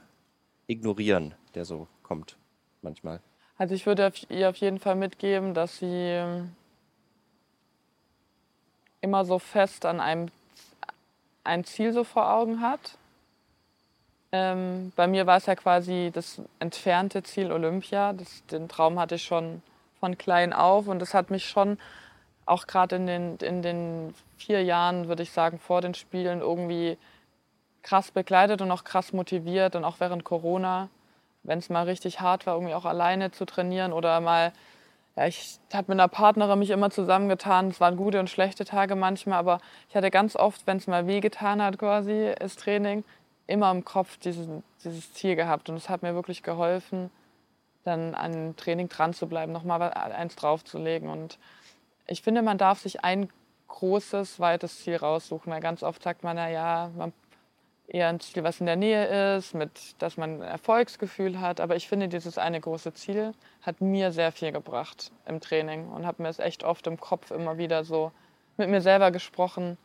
ignorieren, 0.67 1.35
der 1.55 1.65
so 1.65 1.89
kommt 2.03 2.37
manchmal? 2.83 3.21
Also 3.57 3.75
ich 3.75 3.87
würde 3.87 4.13
ihr 4.29 4.49
auf 4.49 4.57
jeden 4.57 4.79
Fall 4.79 4.97
mitgeben, 4.97 5.55
dass 5.55 5.79
sie 5.79 5.87
ähm, 5.87 6.55
immer 9.01 9.25
so 9.25 9.39
fest 9.39 9.87
an 9.87 10.01
einem 10.01 10.29
ein 11.45 11.65
Ziel 11.65 11.93
so 11.93 12.05
vor 12.05 12.33
Augen 12.33 12.61
hat. 12.61 12.99
Ähm, 14.37 14.91
bei 14.97 15.07
mir 15.07 15.29
war 15.29 15.37
es 15.37 15.47
ja 15.47 15.55
quasi 15.55 16.11
das 16.13 16.43
entfernte 16.59 17.23
Ziel 17.23 17.53
Olympia. 17.53 18.13
Das, 18.13 18.45
den 18.47 18.69
Traum 18.69 18.99
hatte 18.99 19.15
ich 19.15 19.23
schon 19.23 19.63
von 20.01 20.19
klein 20.19 20.53
auf 20.53 20.89
und 20.89 20.99
das 20.99 21.15
hat 21.15 21.31
mich 21.31 21.49
schon 21.49 21.79
auch 22.45 22.67
gerade 22.67 22.97
in 22.97 23.07
den, 23.07 23.37
in 23.37 23.63
den 23.63 24.13
vier 24.37 24.65
Jahren, 24.65 25.07
würde 25.07 25.23
ich 25.23 25.31
sagen, 25.31 25.61
vor 25.61 25.83
den 25.83 25.95
Spielen 25.95 26.41
irgendwie 26.41 26.99
krass 27.83 28.11
begleitet 28.11 28.61
und 28.61 28.73
auch 28.73 28.83
krass 28.83 29.13
motiviert 29.13 29.77
und 29.77 29.85
auch 29.85 30.01
während 30.01 30.25
Corona, 30.25 30.89
wenn 31.45 31.61
es 31.61 31.71
mal 31.71 31.85
richtig 31.85 32.21
hart 32.21 32.45
war, 32.45 32.55
irgendwie 32.55 32.75
auch 32.75 32.87
alleine 32.87 33.31
zu 33.31 33.45
trainieren 33.45 33.93
oder 33.93 34.21
mal, 34.21 34.53
ja, 35.15 35.29
ich 35.29 35.61
habe 35.73 35.93
mit 35.93 36.01
einer 36.01 36.09
Partnerin 36.09 36.59
mich 36.59 36.71
immer 36.71 36.91
zusammengetan. 36.91 37.69
Es 37.69 37.81
waren 37.81 37.97
gute 37.97 38.19
und 38.19 38.29
schlechte 38.29 38.65
Tage 38.65 38.97
manchmal, 38.97 39.39
aber 39.39 39.61
ich 39.89 39.95
hatte 39.95 40.11
ganz 40.11 40.35
oft, 40.35 40.67
wenn 40.67 40.79
es 40.79 40.89
mal 40.89 41.07
wehgetan 41.07 41.63
hat, 41.63 41.79
quasi, 41.79 42.35
das 42.41 42.57
Training, 42.57 43.05
immer 43.47 43.71
im 43.71 43.85
Kopf 43.85 44.19
dieses, 44.19 44.49
dieses 44.85 45.13
Ziel 45.13 45.37
gehabt 45.37 45.69
und 45.69 45.77
es 45.77 45.89
hat 45.89 46.03
mir 46.03 46.15
wirklich 46.15 46.43
geholfen, 46.43 47.11
dann 47.85 48.15
an 48.15 48.57
Training 48.57 48.89
dran 48.89 49.13
zu 49.13 49.29
bleiben, 49.29 49.53
nochmal 49.53 49.83
eins 49.93 50.37
draufzulegen 50.37 51.09
und 51.09 51.39
ich 52.07 52.23
finde, 52.23 52.43
man 52.43 52.59
darf 52.59 52.81
sich 52.81 53.03
ein 53.03 53.31
großes, 53.69 54.41
weites 54.41 54.81
Ziel 54.81 54.97
raussuchen. 54.97 55.53
Weil 55.53 55.61
ganz 55.61 55.83
oft 55.83 56.03
sagt 56.03 56.23
man, 56.23 56.37
ja, 56.37 56.91
man 56.97 57.13
eher 57.87 58.09
ein 58.09 58.21
Ziel, 58.21 58.45
was 58.45 58.61
in 58.61 58.67
der 58.67 58.77
Nähe 58.77 59.37
ist, 59.37 59.55
mit, 59.55 59.71
dass 59.99 60.17
man 60.17 60.41
ein 60.41 60.43
Erfolgsgefühl 60.43 61.41
hat. 61.41 61.61
Aber 61.61 61.77
ich 61.77 61.89
finde, 61.89 62.09
dieses 62.09 62.39
eine 62.39 62.61
große 62.61 62.95
Ziel 62.95 63.33
hat 63.63 63.81
mir 63.81 64.13
sehr 64.13 64.33
viel 64.33 64.53
gebracht 64.53 65.13
im 65.27 65.41
Training 65.41 65.89
und 65.89 66.07
habe 66.07 66.23
mir 66.23 66.29
es 66.29 66.39
echt 66.39 66.65
oft 66.65 66.87
im 66.87 66.99
Kopf 66.99 67.31
immer 67.31 67.59
wieder 67.59 67.85
so 67.85 68.13
mit 68.57 68.69
mir 68.69 68.81
selber 68.81 69.11
gesprochen. 69.11 69.77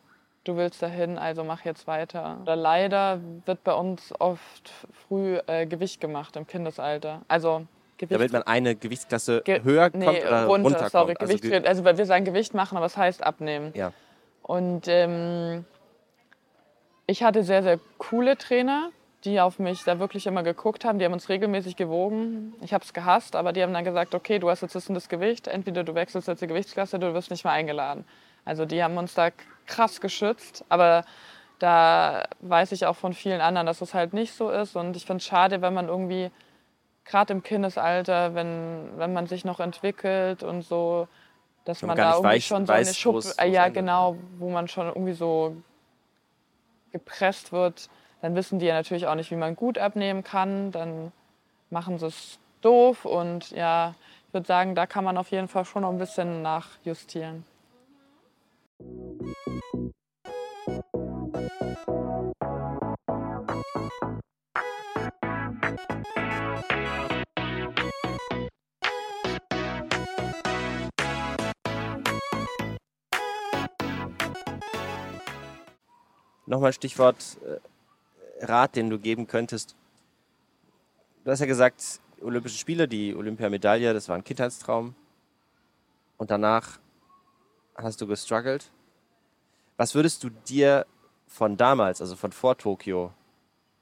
Du 0.44 0.56
willst 0.56 0.82
dahin, 0.82 1.18
also 1.18 1.44
mach 1.44 1.66
jetzt 1.66 1.86
weiter. 1.86 2.40
Oder 2.42 2.56
leider 2.56 3.20
wird 3.46 3.64
bei 3.64 3.74
uns 3.74 4.14
oft 4.20 4.72
früh 5.08 5.38
äh, 5.48 5.66
Gewicht 5.66 6.00
gemacht 6.00 6.36
im 6.36 6.48
Kindesalter. 6.48 7.22
Also 7.28 7.66
Gewicht. 7.98 8.16
Damit 8.16 8.32
man 8.32 8.44
eine 8.44 8.76
Gewichtsklasse 8.76 9.42
Ge 9.44 9.62
höher 9.64 9.90
kommt 9.90 10.04
nee, 10.04 10.26
oder 10.26 10.46
runter, 10.46 10.70
runter 10.70 10.90
sorry, 10.90 11.16
also 11.20 11.38
Gewicht, 11.38 11.68
also 11.68 11.84
weil 11.84 11.98
wir 11.98 12.06
sagen 12.06 12.24
Gewicht 12.24 12.54
machen, 12.54 12.78
aber 12.78 12.86
es 12.86 12.96
heißt 12.96 13.24
abnehmen. 13.24 13.74
Ja. 13.76 13.92
Und 14.42 14.88
ähm, 14.88 15.66
ich 17.06 17.24
hatte 17.24 17.44
sehr, 17.44 17.62
sehr 17.62 17.80
coole 17.98 18.38
Trainer, 18.38 18.92
die 19.26 19.42
auf 19.42 19.60
mich 19.60 19.84
da 19.84 20.00
wirklich 20.00 20.26
immer 20.28 20.44
geguckt 20.44 20.86
haben. 20.86 20.98
Die 20.98 21.06
haben 21.06 21.14
uns 21.14 21.28
regelmäßig 21.28 21.76
gewogen. 21.76 22.54
Ich 22.62 22.74
habe 22.74 22.84
es 22.86 22.94
gehasst, 22.94 23.36
aber 23.36 23.52
die 23.52 23.62
haben 23.62 23.74
dann 23.74 23.84
gesagt, 23.84 24.16
okay, 24.16 24.40
du 24.40 24.50
hast 24.50 24.62
jetzt 24.62 24.76
das 24.76 24.88
und 24.88 24.96
das 24.96 25.10
Gewicht. 25.10 25.48
Entweder 25.50 25.84
du 25.84 25.94
wechselst 25.94 26.30
jetzt 26.30 26.42
die 26.42 26.48
Gewichtsklasse, 26.48 27.00
du 27.00 27.14
wirst 27.14 27.30
nicht 27.32 27.44
mehr 27.44 27.54
eingeladen. 27.54 28.06
Also 28.46 28.66
die 28.66 28.84
haben 28.84 28.98
uns 28.98 29.14
da 29.14 29.30
krass 29.66 30.02
geschützt. 30.02 30.66
Aber 30.70 31.06
da 31.60 32.26
weiß 32.42 32.72
ich 32.72 32.86
auch 32.86 32.96
von 32.96 33.14
vielen 33.14 33.42
anderen, 33.42 33.68
dass 33.68 33.82
es 33.82 33.94
halt 33.94 34.14
nicht 34.14 34.34
so 34.34 34.50
ist. 34.50 34.76
Und 34.76 34.96
ich 34.96 35.06
finde 35.06 35.18
es 35.18 35.26
schade, 35.26 35.62
wenn 35.62 35.74
man 35.74 35.88
irgendwie, 35.88 36.32
gerade 37.06 37.34
im 37.34 37.44
Kindesalter, 37.44 38.36
wenn, 38.36 38.98
wenn 38.98 39.14
man 39.14 39.28
sich 39.28 39.46
noch 39.46 39.60
entwickelt 39.60 40.44
und 40.44 40.64
so, 40.64 41.08
dass 41.66 41.82
man, 41.82 41.90
man 41.90 41.98
da 41.98 42.14
irgendwie 42.14 42.28
weiß, 42.28 42.44
schon 42.46 42.66
so 42.66 42.74
eine 42.74 42.94
Schuppe, 42.94 43.34
ja 43.46 43.70
genau, 43.70 44.18
wo 44.38 44.50
man 44.50 44.68
schon 44.68 44.88
irgendwie 44.88 45.14
so 45.14 45.56
gepresst 46.92 47.52
wird, 47.52 47.90
dann 48.22 48.36
wissen 48.36 48.60
die 48.60 48.66
ja 48.66 48.74
natürlich 48.74 49.08
auch 49.08 49.16
nicht, 49.16 49.32
wie 49.32 49.36
man 49.36 49.56
gut 49.56 49.78
abnehmen 49.78 50.24
kann. 50.24 50.72
Dann 50.72 51.12
machen 51.70 52.00
sie 52.00 52.08
es 52.08 52.40
doof 52.62 53.06
und 53.06 53.52
ja, 53.52 53.96
ich 54.28 54.34
würde 54.34 54.48
sagen, 54.48 54.76
da 54.76 54.86
kann 54.86 55.04
man 55.04 55.18
auf 55.18 55.32
jeden 55.32 55.48
Fall 55.48 55.66
schon 55.66 55.84
noch 55.84 55.92
ein 55.92 55.98
bisschen 55.98 56.42
nachjustieren. 56.42 57.46
Nochmal 76.50 76.74
Stichwort 76.74 77.38
äh, 77.46 78.46
Rat, 78.46 78.76
den 78.76 78.90
du 78.90 79.00
geben 79.00 79.28
könntest. 79.28 79.76
Du 81.24 81.32
hast 81.32 81.40
ja 81.40 81.46
gesagt, 81.46 82.02
Olympische 82.22 82.58
Spiele, 82.58 82.88
die 82.88 83.16
Olympiamedaille, 83.16 83.94
das 83.94 84.10
war 84.10 84.16
ein 84.16 84.24
Kindheitstraum. 84.24 84.96
Und 86.18 86.32
danach 86.32 86.80
hast 87.76 88.02
du 88.02 88.08
gestruggelt. 88.08 88.72
Was 89.78 89.96
würdest 89.96 90.24
du 90.24 90.30
dir 90.30 90.86
von 91.28 91.56
damals, 91.56 92.02
also 92.02 92.16
von 92.16 92.32
vor 92.32 92.58
Tokio, 92.58 93.14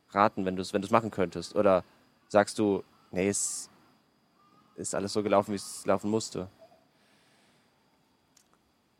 raten, 0.10 0.46
wenn 0.46 0.56
du 0.56 0.62
es 0.62 0.74
wenn 0.74 0.86
machen 0.92 1.10
könntest? 1.10 1.56
Oder 1.56 1.84
sagst 2.28 2.60
du, 2.60 2.84
nee, 3.12 3.30
es 3.30 3.70
ist 4.76 4.94
alles 4.94 5.14
so 5.14 5.24
gelaufen, 5.24 5.52
wie 5.52 5.56
es 5.56 5.86
laufen 5.86 6.12
musste? 6.12 6.50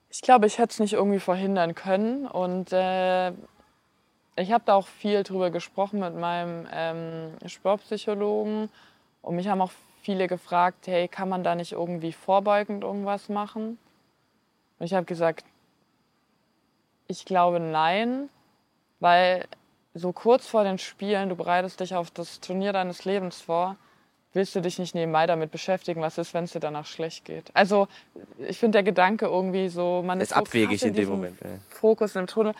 Ich 0.10 0.22
glaube, 0.22 0.48
ich 0.48 0.58
hätte 0.58 0.72
es 0.72 0.80
nicht 0.80 0.94
irgendwie 0.94 1.20
verhindern 1.20 1.76
können. 1.76 2.26
Und 2.26 2.72
äh, 2.72 3.34
ich 4.38 4.52
habe 4.52 4.64
da 4.66 4.76
auch 4.76 4.88
viel 4.88 5.24
drüber 5.24 5.50
gesprochen 5.50 6.00
mit 6.00 6.16
meinem 6.16 6.68
ähm, 6.72 7.32
Sportpsychologen 7.46 8.70
und 9.22 9.36
mich 9.36 9.48
haben 9.48 9.62
auch 9.62 9.72
viele 10.04 10.28
gefragt, 10.28 10.88
hey, 10.88 11.08
kann 11.08 11.28
man 11.28 11.44
da 11.44 11.56
nicht 11.56 11.74
irgendwie 11.74 12.14
vorbeugend 12.14 12.84
irgendwas 12.84 13.30
machen? 13.30 13.78
Und 14.80 14.86
ich 14.86 14.94
habe 14.94 15.06
gesagt, 15.06 15.44
ich 17.08 17.26
glaube 17.26 17.60
nein, 17.60 18.30
weil 19.00 19.46
so 19.94 20.12
kurz 20.12 20.48
vor 20.48 20.64
den 20.64 20.78
Spielen, 20.78 21.30
du 21.30 21.36
bereitest 21.36 21.80
dich 21.80 21.96
auf 21.96 22.12
das 22.12 22.40
Turnier 22.40 22.74
deines 22.74 23.06
Lebens 23.06 23.42
vor, 23.42 23.76
willst 24.34 24.56
du 24.56 24.62
dich 24.62 24.78
nicht 24.78 24.94
nebenbei 24.94 25.26
damit 25.26 25.50
beschäftigen, 25.50 26.02
was 26.02 26.20
ist, 26.20 26.36
wenn 26.36 26.44
es 26.44 26.52
dir 26.52 26.60
danach 26.60 26.86
schlecht 26.86 27.26
geht. 27.26 27.50
Also 27.56 27.88
ich 28.48 28.60
finde 28.60 28.78
der 28.78 28.84
Gedanke 28.84 29.26
irgendwie 29.26 29.70
so, 29.70 30.04
man 30.06 30.20
ist, 30.20 30.30
ist 30.30 30.36
so 30.36 30.42
abwegig 30.42 30.84
in, 30.84 30.90
in 30.90 30.94
dem 30.94 31.10
Moment. 31.10 31.40
Fokus 31.70 32.16
im 32.16 32.28
Tunnel. 32.28 32.54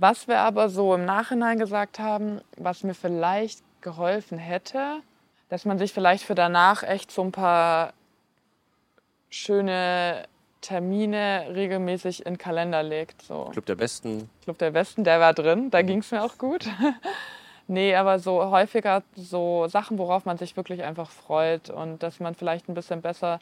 Was 0.00 0.28
wir 0.28 0.38
aber 0.38 0.68
so 0.68 0.94
im 0.94 1.04
Nachhinein 1.04 1.58
gesagt 1.58 1.98
haben, 1.98 2.40
was 2.56 2.84
mir 2.84 2.94
vielleicht 2.94 3.64
geholfen 3.80 4.38
hätte, 4.38 5.00
dass 5.48 5.64
man 5.64 5.76
sich 5.78 5.92
vielleicht 5.92 6.22
für 6.22 6.36
danach 6.36 6.84
echt 6.84 7.10
so 7.10 7.22
ein 7.22 7.32
paar 7.32 7.92
schöne 9.28 10.24
Termine 10.60 11.46
regelmäßig 11.52 12.26
in 12.26 12.34
den 12.34 12.38
Kalender 12.38 12.84
legt. 12.84 13.22
So. 13.22 13.46
Club 13.46 13.66
der 13.66 13.74
Besten. 13.74 14.30
Club 14.44 14.58
der 14.58 14.70
Besten, 14.70 15.02
der 15.02 15.18
war 15.18 15.34
drin, 15.34 15.70
da 15.70 15.82
mhm. 15.82 15.86
ging 15.88 15.98
es 15.98 16.12
mir 16.12 16.22
auch 16.22 16.38
gut. 16.38 16.68
nee, 17.66 17.96
aber 17.96 18.20
so 18.20 18.50
häufiger 18.50 19.02
so 19.16 19.66
Sachen, 19.66 19.98
worauf 19.98 20.24
man 20.24 20.38
sich 20.38 20.56
wirklich 20.56 20.84
einfach 20.84 21.10
freut 21.10 21.70
und 21.70 22.04
dass 22.04 22.20
man 22.20 22.36
vielleicht 22.36 22.68
ein 22.68 22.74
bisschen 22.74 23.02
besser 23.02 23.40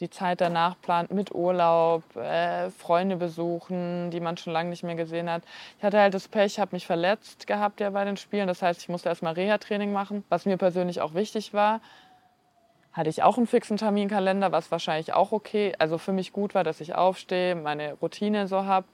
die 0.00 0.10
Zeit 0.10 0.40
danach 0.40 0.80
plant 0.80 1.10
mit 1.10 1.34
Urlaub, 1.34 2.02
äh, 2.16 2.70
Freunde 2.70 3.16
besuchen, 3.16 4.10
die 4.10 4.20
man 4.20 4.36
schon 4.36 4.52
lange 4.52 4.70
nicht 4.70 4.84
mehr 4.84 4.94
gesehen 4.94 5.28
hat. 5.28 5.42
Ich 5.78 5.84
hatte 5.84 5.98
halt 5.98 6.14
das 6.14 6.28
Pech, 6.28 6.60
habe 6.60 6.76
mich 6.76 6.86
verletzt 6.86 7.46
gehabt 7.46 7.80
ja 7.80 7.90
bei 7.90 8.04
den 8.04 8.16
Spielen. 8.16 8.46
Das 8.46 8.62
heißt, 8.62 8.80
ich 8.80 8.88
musste 8.88 9.08
erstmal 9.08 9.32
Reha-Training 9.34 9.92
machen, 9.92 10.24
was 10.28 10.46
mir 10.46 10.56
persönlich 10.56 11.00
auch 11.00 11.14
wichtig 11.14 11.52
war. 11.52 11.80
Hatte 12.92 13.10
ich 13.10 13.22
auch 13.22 13.36
einen 13.36 13.46
fixen 13.46 13.76
Terminkalender, 13.76 14.52
was 14.52 14.70
wahrscheinlich 14.70 15.12
auch 15.12 15.32
okay, 15.32 15.74
also 15.78 15.98
für 15.98 16.12
mich 16.12 16.32
gut 16.32 16.54
war, 16.54 16.64
dass 16.64 16.80
ich 16.80 16.94
aufstehe, 16.94 17.54
meine 17.54 17.94
Routine 17.94 18.46
so 18.46 18.64
habe. 18.64 18.86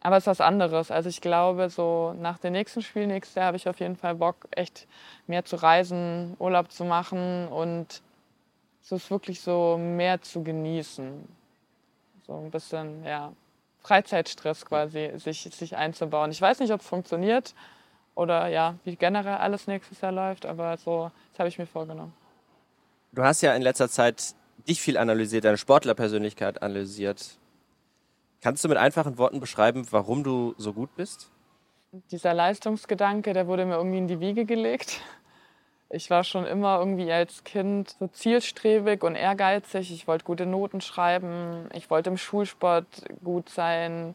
Aber 0.00 0.16
es 0.16 0.24
ist 0.24 0.28
was 0.28 0.40
anderes. 0.40 0.90
Also 0.90 1.08
ich 1.08 1.20
glaube, 1.20 1.70
so 1.70 2.14
nach 2.18 2.38
dem 2.38 2.52
nächsten 2.52 2.82
Spiel 2.82 3.06
nächstes 3.06 3.34
Jahr 3.34 3.46
habe 3.46 3.56
ich 3.56 3.68
auf 3.68 3.80
jeden 3.80 3.96
Fall 3.96 4.14
Bock, 4.14 4.46
echt 4.52 4.86
mehr 5.26 5.44
zu 5.44 5.56
reisen, 5.56 6.36
Urlaub 6.38 6.70
zu 6.70 6.84
machen 6.84 7.48
und 7.48 8.02
so 8.88 8.96
ist 8.96 9.10
wirklich 9.10 9.42
so 9.42 9.76
mehr 9.78 10.22
zu 10.22 10.42
genießen. 10.42 11.28
So 12.26 12.38
ein 12.38 12.50
bisschen, 12.50 13.04
ja, 13.04 13.32
Freizeitstress 13.80 14.64
quasi 14.64 15.12
sich, 15.16 15.42
sich 15.42 15.76
einzubauen. 15.76 16.30
Ich 16.30 16.40
weiß 16.40 16.60
nicht, 16.60 16.72
ob 16.72 16.80
es 16.80 16.86
funktioniert 16.86 17.54
oder 18.14 18.48
ja, 18.48 18.76
wie 18.84 18.96
generell 18.96 19.36
alles 19.36 19.66
nächstes 19.66 20.00
Jahr 20.00 20.12
läuft, 20.12 20.46
aber 20.46 20.78
so, 20.78 21.10
das 21.32 21.38
habe 21.38 21.50
ich 21.50 21.58
mir 21.58 21.66
vorgenommen. 21.66 22.14
Du 23.12 23.22
hast 23.22 23.42
ja 23.42 23.54
in 23.54 23.60
letzter 23.60 23.90
Zeit 23.90 24.34
dich 24.66 24.80
viel 24.80 24.96
analysiert, 24.96 25.44
deine 25.44 25.58
Sportlerpersönlichkeit 25.58 26.62
analysiert. 26.62 27.36
Kannst 28.40 28.64
du 28.64 28.68
mit 28.68 28.78
einfachen 28.78 29.18
Worten 29.18 29.38
beschreiben, 29.38 29.86
warum 29.90 30.24
du 30.24 30.54
so 30.56 30.72
gut 30.72 30.96
bist? 30.96 31.30
Dieser 32.10 32.32
Leistungsgedanke, 32.32 33.34
der 33.34 33.46
wurde 33.46 33.66
mir 33.66 33.76
irgendwie 33.76 33.98
in 33.98 34.08
die 34.08 34.20
Wiege 34.20 34.46
gelegt. 34.46 35.02
Ich 35.90 36.10
war 36.10 36.22
schon 36.22 36.46
immer 36.46 36.78
irgendwie 36.78 37.10
als 37.10 37.44
Kind 37.44 37.96
so 37.98 38.08
zielstrebig 38.08 39.02
und 39.02 39.14
ehrgeizig. 39.14 39.90
Ich 39.90 40.06
wollte 40.06 40.24
gute 40.24 40.44
Noten 40.44 40.82
schreiben. 40.82 41.68
Ich 41.72 41.88
wollte 41.88 42.10
im 42.10 42.18
Schulsport 42.18 42.86
gut 43.24 43.48
sein. 43.48 44.14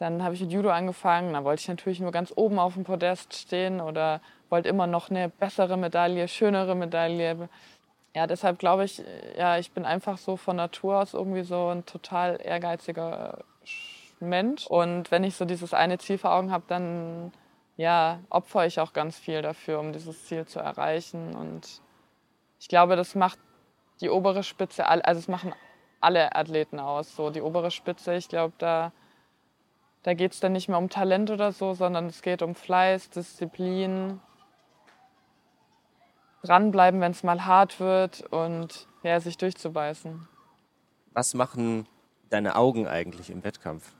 Dann 0.00 0.24
habe 0.24 0.34
ich 0.34 0.40
mit 0.40 0.50
Judo 0.50 0.70
angefangen. 0.70 1.34
Da 1.34 1.44
wollte 1.44 1.60
ich 1.60 1.68
natürlich 1.68 2.00
nur 2.00 2.10
ganz 2.10 2.32
oben 2.34 2.58
auf 2.58 2.74
dem 2.74 2.82
Podest 2.82 3.34
stehen 3.34 3.80
oder 3.80 4.20
wollte 4.50 4.68
immer 4.68 4.88
noch 4.88 5.08
eine 5.08 5.28
bessere 5.28 5.76
Medaille, 5.76 6.26
schönere 6.26 6.74
Medaille. 6.74 7.48
Ja, 8.14 8.26
deshalb 8.26 8.58
glaube 8.58 8.84
ich, 8.84 9.04
ja, 9.38 9.58
ich 9.58 9.70
bin 9.70 9.84
einfach 9.84 10.18
so 10.18 10.36
von 10.36 10.56
Natur 10.56 10.98
aus 10.98 11.14
irgendwie 11.14 11.44
so 11.44 11.68
ein 11.68 11.86
total 11.86 12.40
ehrgeiziger 12.42 13.44
Mensch. 14.18 14.66
Und 14.66 15.12
wenn 15.12 15.22
ich 15.22 15.36
so 15.36 15.44
dieses 15.44 15.74
eine 15.74 15.98
Ziel 15.98 16.18
vor 16.18 16.32
Augen 16.32 16.50
habe, 16.50 16.64
dann 16.66 17.32
ja, 17.82 18.20
opfere 18.30 18.68
ich 18.68 18.78
auch 18.78 18.92
ganz 18.92 19.18
viel 19.18 19.42
dafür, 19.42 19.80
um 19.80 19.92
dieses 19.92 20.26
Ziel 20.26 20.46
zu 20.46 20.60
erreichen. 20.60 21.34
Und 21.34 21.82
ich 22.60 22.68
glaube, 22.68 22.94
das 22.94 23.16
macht 23.16 23.40
die 24.00 24.08
obere 24.08 24.44
Spitze, 24.44 24.86
also 24.86 25.18
es 25.18 25.26
machen 25.26 25.52
alle 26.00 26.36
Athleten 26.36 26.78
aus. 26.78 27.16
So 27.16 27.30
die 27.30 27.42
obere 27.42 27.72
Spitze, 27.72 28.14
ich 28.14 28.28
glaube, 28.28 28.54
da, 28.58 28.92
da 30.04 30.14
geht 30.14 30.32
es 30.32 30.38
dann 30.38 30.52
nicht 30.52 30.68
mehr 30.68 30.78
um 30.78 30.90
Talent 30.90 31.32
oder 31.32 31.50
so, 31.50 31.74
sondern 31.74 32.06
es 32.06 32.22
geht 32.22 32.42
um 32.42 32.54
Fleiß, 32.54 33.10
Disziplin, 33.10 34.20
dranbleiben, 36.44 37.00
wenn 37.00 37.12
es 37.12 37.24
mal 37.24 37.44
hart 37.44 37.80
wird 37.80 38.20
und 38.30 38.86
ja, 39.02 39.18
sich 39.18 39.38
durchzubeißen. 39.38 40.28
Was 41.14 41.34
machen 41.34 41.88
deine 42.30 42.54
Augen 42.54 42.86
eigentlich 42.86 43.28
im 43.28 43.42
Wettkampf? 43.42 43.92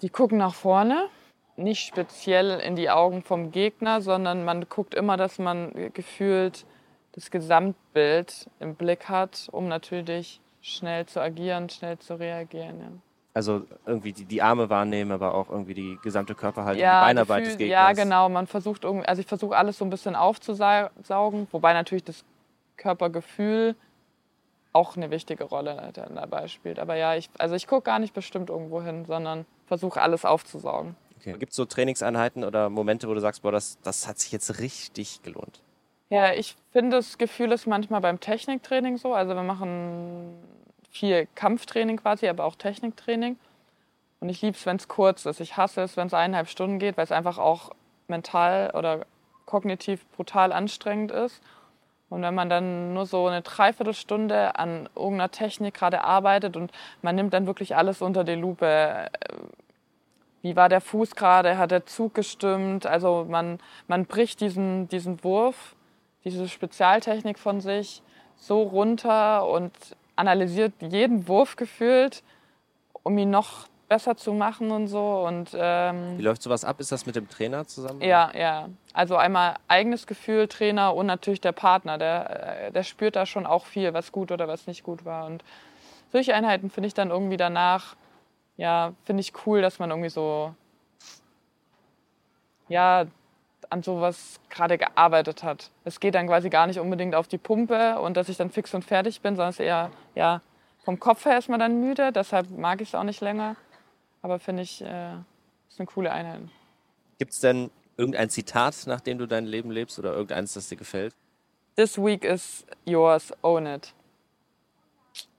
Die 0.00 0.10
gucken 0.10 0.38
nach 0.38 0.54
vorne, 0.54 1.08
nicht 1.56 1.86
speziell 1.86 2.60
in 2.60 2.76
die 2.76 2.88
Augen 2.88 3.22
vom 3.22 3.50
Gegner, 3.50 4.00
sondern 4.00 4.44
man 4.44 4.68
guckt 4.68 4.94
immer, 4.94 5.16
dass 5.16 5.38
man 5.38 5.72
gefühlt 5.92 6.64
das 7.12 7.30
Gesamtbild 7.30 8.48
im 8.60 8.76
Blick 8.76 9.08
hat, 9.08 9.48
um 9.50 9.66
natürlich 9.66 10.40
schnell 10.60 11.06
zu 11.06 11.20
agieren, 11.20 11.68
schnell 11.68 11.98
zu 11.98 12.14
reagieren. 12.14 12.80
Ja. 12.80 12.88
Also 13.34 13.62
irgendwie 13.86 14.12
die, 14.12 14.24
die 14.24 14.42
Arme 14.42 14.70
wahrnehmen, 14.70 15.12
aber 15.12 15.34
auch 15.34 15.48
irgendwie 15.48 15.74
die 15.74 15.98
gesamte 16.02 16.34
Körperhaltung, 16.34 16.82
ja, 16.82 17.00
die 17.00 17.06
Beinarbeit 17.06 17.44
Gefühl, 17.44 17.52
des 17.52 17.58
Gegners. 17.58 17.98
Ja, 17.98 18.04
genau. 18.04 18.28
Man 18.28 18.46
versucht 18.46 18.84
irgendwie, 18.84 19.06
also 19.06 19.20
ich 19.20 19.26
versuche 19.26 19.56
alles 19.56 19.78
so 19.78 19.84
ein 19.84 19.90
bisschen 19.90 20.16
aufzusaugen, 20.16 21.46
wobei 21.50 21.72
natürlich 21.72 22.04
das 22.04 22.24
Körpergefühl 22.76 23.76
auch 24.72 24.96
eine 24.96 25.10
wichtige 25.10 25.44
Rolle 25.44 25.92
dabei 25.92 26.48
spielt. 26.48 26.78
Aber 26.78 26.96
ja, 26.96 27.14
ich, 27.14 27.30
also 27.38 27.54
ich 27.54 27.66
gucke 27.66 27.82
gar 27.82 27.98
nicht 27.98 28.14
bestimmt 28.14 28.50
irgendwo 28.50 28.82
hin, 28.82 29.04
sondern 29.04 29.46
versuche 29.68 30.02
alles 30.02 30.24
aufzusaugen. 30.24 30.96
Okay. 31.20 31.34
Gibt 31.38 31.50
es 31.50 31.56
so 31.56 31.64
Trainingseinheiten 31.64 32.44
oder 32.44 32.70
Momente, 32.70 33.08
wo 33.08 33.14
du 33.14 33.20
sagst, 33.20 33.42
boah, 33.42 33.52
das, 33.52 33.78
das 33.82 34.08
hat 34.08 34.18
sich 34.18 34.32
jetzt 34.32 34.60
richtig 34.60 35.22
gelohnt? 35.22 35.60
Ja, 36.10 36.32
ich 36.32 36.56
finde, 36.72 36.96
das 36.96 37.18
Gefühl 37.18 37.52
ist 37.52 37.66
manchmal 37.66 38.00
beim 38.00 38.18
Techniktraining 38.18 38.96
so. 38.96 39.12
Also 39.14 39.34
wir 39.34 39.42
machen 39.42 40.34
viel 40.90 41.28
Kampftraining 41.34 41.98
quasi, 41.98 42.28
aber 42.28 42.44
auch 42.44 42.56
Techniktraining. 42.56 43.36
Und 44.20 44.28
ich 44.30 44.42
liebe 44.42 44.56
es, 44.56 44.64
wenn 44.64 44.76
es 44.76 44.88
kurz 44.88 45.26
ist. 45.26 45.40
Ich 45.40 45.56
hasse 45.56 45.82
es, 45.82 45.96
wenn 45.96 46.06
es 46.06 46.14
eineinhalb 46.14 46.48
Stunden 46.48 46.78
geht, 46.78 46.96
weil 46.96 47.04
es 47.04 47.12
einfach 47.12 47.38
auch 47.38 47.70
mental 48.08 48.72
oder 48.74 49.04
kognitiv 49.44 50.06
brutal 50.10 50.52
anstrengend 50.52 51.12
ist. 51.12 51.42
Und 52.10 52.22
wenn 52.22 52.34
man 52.34 52.48
dann 52.48 52.94
nur 52.94 53.06
so 53.06 53.26
eine 53.26 53.42
Dreiviertelstunde 53.42 54.58
an 54.58 54.88
irgendeiner 54.94 55.30
Technik 55.30 55.74
gerade 55.74 56.04
arbeitet 56.04 56.56
und 56.56 56.72
man 57.02 57.16
nimmt 57.16 57.34
dann 57.34 57.46
wirklich 57.46 57.76
alles 57.76 58.00
unter 58.00 58.24
die 58.24 58.34
Lupe. 58.34 58.66
äh, 58.66 59.08
Wie 60.40 60.56
war 60.56 60.68
der 60.68 60.80
Fuß 60.80 61.14
gerade? 61.14 61.58
Hat 61.58 61.70
der 61.70 61.84
Zug 61.84 62.14
gestimmt? 62.14 62.86
Also 62.86 63.26
man, 63.28 63.58
man 63.88 64.06
bricht 64.06 64.40
diesen, 64.40 64.88
diesen 64.88 65.22
Wurf, 65.22 65.76
diese 66.24 66.48
Spezialtechnik 66.48 67.38
von 67.38 67.60
sich 67.60 68.02
so 68.36 68.62
runter 68.62 69.46
und 69.46 69.72
analysiert 70.16 70.72
jeden 70.80 71.28
Wurf 71.28 71.56
gefühlt, 71.56 72.22
um 73.02 73.18
ihn 73.18 73.30
noch 73.30 73.68
besser 73.88 74.16
zu 74.16 74.32
machen 74.32 74.70
und 74.70 74.88
so. 74.88 75.24
Und 75.26 75.50
ähm, 75.54 76.18
Wie 76.18 76.22
läuft 76.22 76.42
sowas 76.42 76.64
ab? 76.64 76.80
Ist 76.80 76.92
das 76.92 77.06
mit 77.06 77.16
dem 77.16 77.28
Trainer 77.28 77.66
zusammen? 77.66 78.00
ja, 78.02 78.30
ja. 78.34 78.68
Also 78.92 79.16
einmal 79.16 79.56
eigenes 79.66 80.06
Gefühl, 80.06 80.48
Trainer 80.48 80.94
und 80.94 81.06
natürlich 81.06 81.40
der 81.40 81.52
Partner. 81.52 81.98
Der, 81.98 82.66
äh, 82.66 82.72
der 82.72 82.82
spürt 82.82 83.16
da 83.16 83.26
schon 83.26 83.46
auch 83.46 83.66
viel, 83.66 83.94
was 83.94 84.12
gut 84.12 84.30
oder 84.30 84.48
was 84.48 84.66
nicht 84.66 84.82
gut 84.82 85.04
war. 85.04 85.26
Und 85.26 85.42
solche 86.12 86.34
Einheiten 86.34 86.70
finde 86.70 86.88
ich 86.88 86.94
dann 86.94 87.10
irgendwie 87.10 87.36
danach, 87.36 87.96
ja, 88.56 88.92
finde 89.04 89.20
ich 89.20 89.32
cool, 89.46 89.62
dass 89.62 89.78
man 89.78 89.90
irgendwie 89.90 90.10
so, 90.10 90.54
ja, 92.68 93.06
an 93.70 93.82
sowas 93.82 94.40
gerade 94.48 94.78
gearbeitet 94.78 95.42
hat. 95.42 95.70
Es 95.84 96.00
geht 96.00 96.14
dann 96.14 96.26
quasi 96.26 96.48
gar 96.48 96.66
nicht 96.66 96.80
unbedingt 96.80 97.14
auf 97.14 97.28
die 97.28 97.38
Pumpe 97.38 97.98
und 98.00 98.16
dass 98.16 98.28
ich 98.28 98.36
dann 98.36 98.50
fix 98.50 98.72
und 98.74 98.84
fertig 98.84 99.20
bin, 99.20 99.36
sondern 99.36 99.50
es 99.50 99.58
ist 99.60 99.66
eher, 99.66 99.90
ja, 100.14 100.40
vom 100.84 100.98
Kopf 100.98 101.26
her 101.26 101.36
ist 101.36 101.50
man 101.50 101.60
dann 101.60 101.80
müde, 101.80 102.12
deshalb 102.12 102.50
mag 102.50 102.80
ich 102.80 102.88
es 102.88 102.94
auch 102.94 103.02
nicht 103.02 103.20
länger. 103.20 103.56
Aber 104.22 104.38
finde 104.38 104.62
ich, 104.62 104.82
äh, 104.82 105.14
ist 105.68 105.78
eine 105.78 105.86
coole 105.86 106.10
Einheit. 106.10 106.40
Gibt 107.18 107.32
es 107.32 107.40
denn 107.40 107.70
irgendein 107.96 108.30
Zitat, 108.30 108.86
nach 108.86 109.00
dem 109.00 109.18
du 109.18 109.26
dein 109.26 109.46
Leben 109.46 109.70
lebst 109.70 109.98
oder 109.98 110.12
irgendeins, 110.12 110.54
das 110.54 110.68
dir 110.68 110.76
gefällt? 110.76 111.14
This 111.76 111.96
week 111.98 112.24
is 112.24 112.64
yours, 112.84 113.32
own 113.42 113.66
it. 113.66 113.94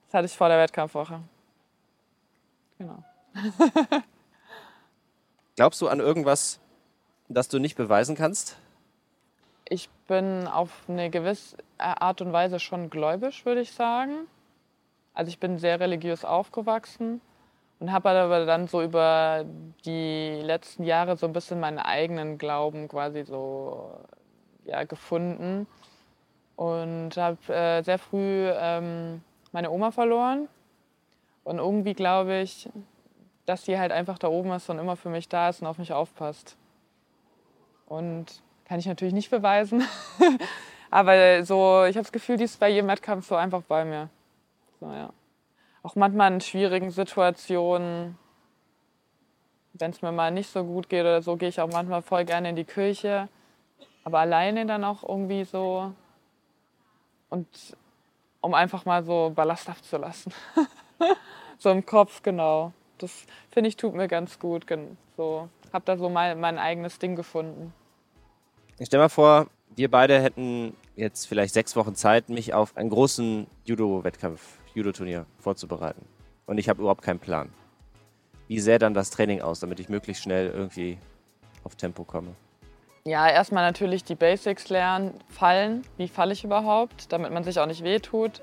Das 0.05 0.13
hatte 0.13 0.25
ich 0.25 0.37
vor 0.37 0.49
der 0.49 0.59
Wettkampfwoche. 0.59 1.21
Genau. 2.77 3.03
Glaubst 5.55 5.81
du 5.81 5.87
an 5.89 5.99
irgendwas, 5.99 6.59
das 7.27 7.49
du 7.49 7.59
nicht 7.59 7.75
beweisen 7.75 8.15
kannst? 8.15 8.57
Ich 9.65 9.89
bin 10.07 10.47
auf 10.47 10.71
eine 10.87 11.09
gewisse 11.09 11.57
Art 11.77 12.21
und 12.21 12.33
Weise 12.33 12.59
schon 12.59 12.89
gläubisch, 12.89 13.45
würde 13.45 13.61
ich 13.61 13.73
sagen. 13.73 14.27
Also 15.13 15.29
ich 15.29 15.39
bin 15.39 15.59
sehr 15.59 15.79
religiös 15.79 16.23
aufgewachsen 16.25 17.21
und 17.79 17.91
habe 17.91 18.09
aber 18.09 18.45
dann 18.45 18.67
so 18.67 18.81
über 18.81 19.45
die 19.85 20.41
letzten 20.41 20.83
Jahre 20.83 21.15
so 21.15 21.25
ein 21.25 21.33
bisschen 21.33 21.59
meinen 21.59 21.79
eigenen 21.79 22.37
Glauben 22.37 22.87
quasi 22.87 23.23
so 23.23 23.91
ja, 24.65 24.83
gefunden 24.83 25.65
und 26.55 27.15
habe 27.15 27.53
äh, 27.53 27.81
sehr 27.81 27.97
früh 27.97 28.49
ähm, 28.53 29.23
meine 29.53 29.71
Oma 29.71 29.91
verloren 29.91 30.49
und 31.45 31.59
irgendwie 31.59 31.93
glaube 31.93 32.41
ich, 32.41 32.69
dass 33.45 33.63
sie 33.63 33.79
halt 33.79 33.91
einfach 33.91 34.19
da 34.19 34.27
oben 34.27 34.51
ist 34.51 34.69
und 34.69 34.77
immer 34.77 34.97
für 34.97 35.09
mich 35.09 35.29
da 35.29 35.49
ist 35.49 35.61
und 35.61 35.67
auf 35.67 35.77
mich 35.77 35.93
aufpasst. 35.93 36.55
Und 37.87 38.43
kann 38.65 38.77
ich 38.77 38.85
natürlich 38.85 39.15
nicht 39.15 39.31
beweisen, 39.31 39.83
aber 40.91 41.43
so 41.43 41.85
ich 41.85 41.95
habe 41.95 42.03
das 42.03 42.11
Gefühl, 42.11 42.37
die 42.37 42.43
ist 42.43 42.59
bei 42.59 42.69
jedem 42.69 42.87
Wettkampf 42.87 43.27
so 43.27 43.35
einfach 43.35 43.63
bei 43.63 43.85
mir. 43.85 44.09
So, 44.79 44.91
ja 44.91 45.09
auch 45.83 45.95
manchmal 45.95 46.33
in 46.33 46.41
schwierigen 46.41 46.91
Situationen, 46.91 48.17
wenn 49.73 49.91
es 49.91 50.01
mir 50.01 50.11
mal 50.11 50.31
nicht 50.31 50.49
so 50.49 50.63
gut 50.63 50.89
geht 50.89 51.01
oder 51.01 51.21
so, 51.21 51.37
gehe 51.37 51.49
ich 51.49 51.61
auch 51.61 51.71
manchmal 51.71 52.01
voll 52.01 52.25
gerne 52.25 52.49
in 52.49 52.55
die 52.55 52.65
Kirche. 52.65 53.29
Aber 54.03 54.19
alleine 54.19 54.65
dann 54.65 54.83
auch 54.83 55.03
irgendwie 55.07 55.43
so. 55.45 55.93
Und 57.29 57.47
um 58.41 58.53
einfach 58.53 58.85
mal 58.85 59.03
so 59.03 59.31
ballasthaft 59.33 59.85
zu 59.85 59.97
lassen. 59.97 60.33
so 61.57 61.69
im 61.69 61.85
Kopf, 61.85 62.23
genau. 62.23 62.73
Das 62.97 63.25
finde 63.51 63.69
ich 63.69 63.77
tut 63.77 63.93
mir 63.93 64.07
ganz 64.07 64.39
gut. 64.39 64.65
So, 65.15 65.47
habe 65.71 65.85
da 65.85 65.97
so 65.97 66.09
mein, 66.09 66.39
mein 66.39 66.57
eigenes 66.57 66.99
Ding 66.99 67.15
gefunden. 67.15 67.73
Ich 68.77 68.87
stell 68.87 68.99
mal 68.99 69.09
vor, 69.09 69.47
wir 69.75 69.91
beide 69.91 70.21
hätten 70.21 70.75
jetzt 70.95 71.25
vielleicht 71.25 71.53
sechs 71.53 71.75
Wochen 71.75 71.95
Zeit, 71.95 72.29
mich 72.29 72.53
auf 72.53 72.75
einen 72.75 72.89
großen 72.89 73.47
Judo-Wettkampf 73.65 74.57
Judo-Turnier 74.79 75.25
vorzubereiten. 75.39 76.05
Und 76.45 76.57
ich 76.57 76.69
habe 76.69 76.81
überhaupt 76.81 77.03
keinen 77.03 77.19
Plan. 77.19 77.49
Wie 78.47 78.59
sähe 78.59 78.79
dann 78.79 78.93
das 78.93 79.11
Training 79.11 79.41
aus, 79.41 79.59
damit 79.59 79.79
ich 79.79 79.89
möglichst 79.89 80.23
schnell 80.23 80.49
irgendwie 80.49 80.97
auf 81.63 81.75
Tempo 81.75 82.03
komme? 82.03 82.29
Ja, 83.05 83.29
erstmal 83.29 83.63
natürlich 83.63 84.03
die 84.03 84.15
Basics 84.15 84.69
lernen, 84.69 85.13
fallen. 85.29 85.83
Wie 85.97 86.07
falle 86.07 86.33
ich 86.33 86.43
überhaupt, 86.43 87.11
damit 87.11 87.31
man 87.31 87.43
sich 87.43 87.59
auch 87.59 87.65
nicht 87.65 87.83
wehtut. 87.83 88.41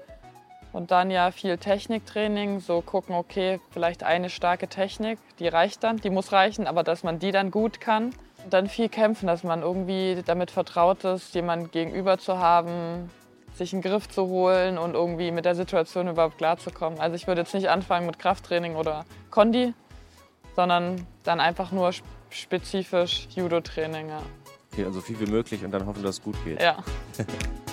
Und 0.72 0.90
dann 0.90 1.10
ja 1.10 1.30
viel 1.30 1.56
Techniktraining, 1.56 2.60
so 2.60 2.82
gucken, 2.82 3.14
okay, 3.14 3.60
vielleicht 3.70 4.02
eine 4.02 4.28
starke 4.28 4.68
Technik, 4.68 5.18
die 5.38 5.48
reicht 5.48 5.82
dann, 5.82 5.96
die 5.96 6.10
muss 6.10 6.32
reichen, 6.32 6.66
aber 6.66 6.82
dass 6.82 7.02
man 7.02 7.18
die 7.18 7.32
dann 7.32 7.50
gut 7.50 7.80
kann. 7.80 8.10
Und 8.44 8.52
dann 8.52 8.68
viel 8.68 8.88
kämpfen, 8.88 9.26
dass 9.26 9.42
man 9.42 9.62
irgendwie 9.62 10.22
damit 10.26 10.50
vertraut 10.50 11.04
ist, 11.04 11.34
jemanden 11.34 11.70
gegenüber 11.70 12.18
zu 12.18 12.38
haben, 12.38 13.10
sich 13.56 13.72
einen 13.72 13.82
Griff 13.82 14.08
zu 14.08 14.26
holen 14.26 14.78
und 14.78 14.94
irgendwie 14.94 15.30
mit 15.30 15.44
der 15.44 15.54
Situation 15.54 16.08
überhaupt 16.08 16.38
klarzukommen. 16.38 17.00
Also 17.00 17.16
ich 17.16 17.26
würde 17.26 17.40
jetzt 17.40 17.54
nicht 17.54 17.68
anfangen 17.68 18.06
mit 18.06 18.18
Krafttraining 18.18 18.76
oder 18.76 19.04
Kondi, 19.30 19.74
sondern 20.54 21.06
dann 21.22 21.40
einfach 21.40 21.72
nur 21.72 21.90
spezifisch 22.30 23.28
Judo-Training. 23.34 24.08
Ja. 24.08 24.22
Okay, 24.72 24.84
also 24.84 25.00
viel 25.00 25.18
wie 25.20 25.30
möglich 25.30 25.64
und 25.64 25.70
dann 25.70 25.86
hoffen, 25.86 26.02
dass 26.02 26.16
es 26.16 26.22
gut 26.22 26.36
geht. 26.44 26.60
Ja. 26.60 26.82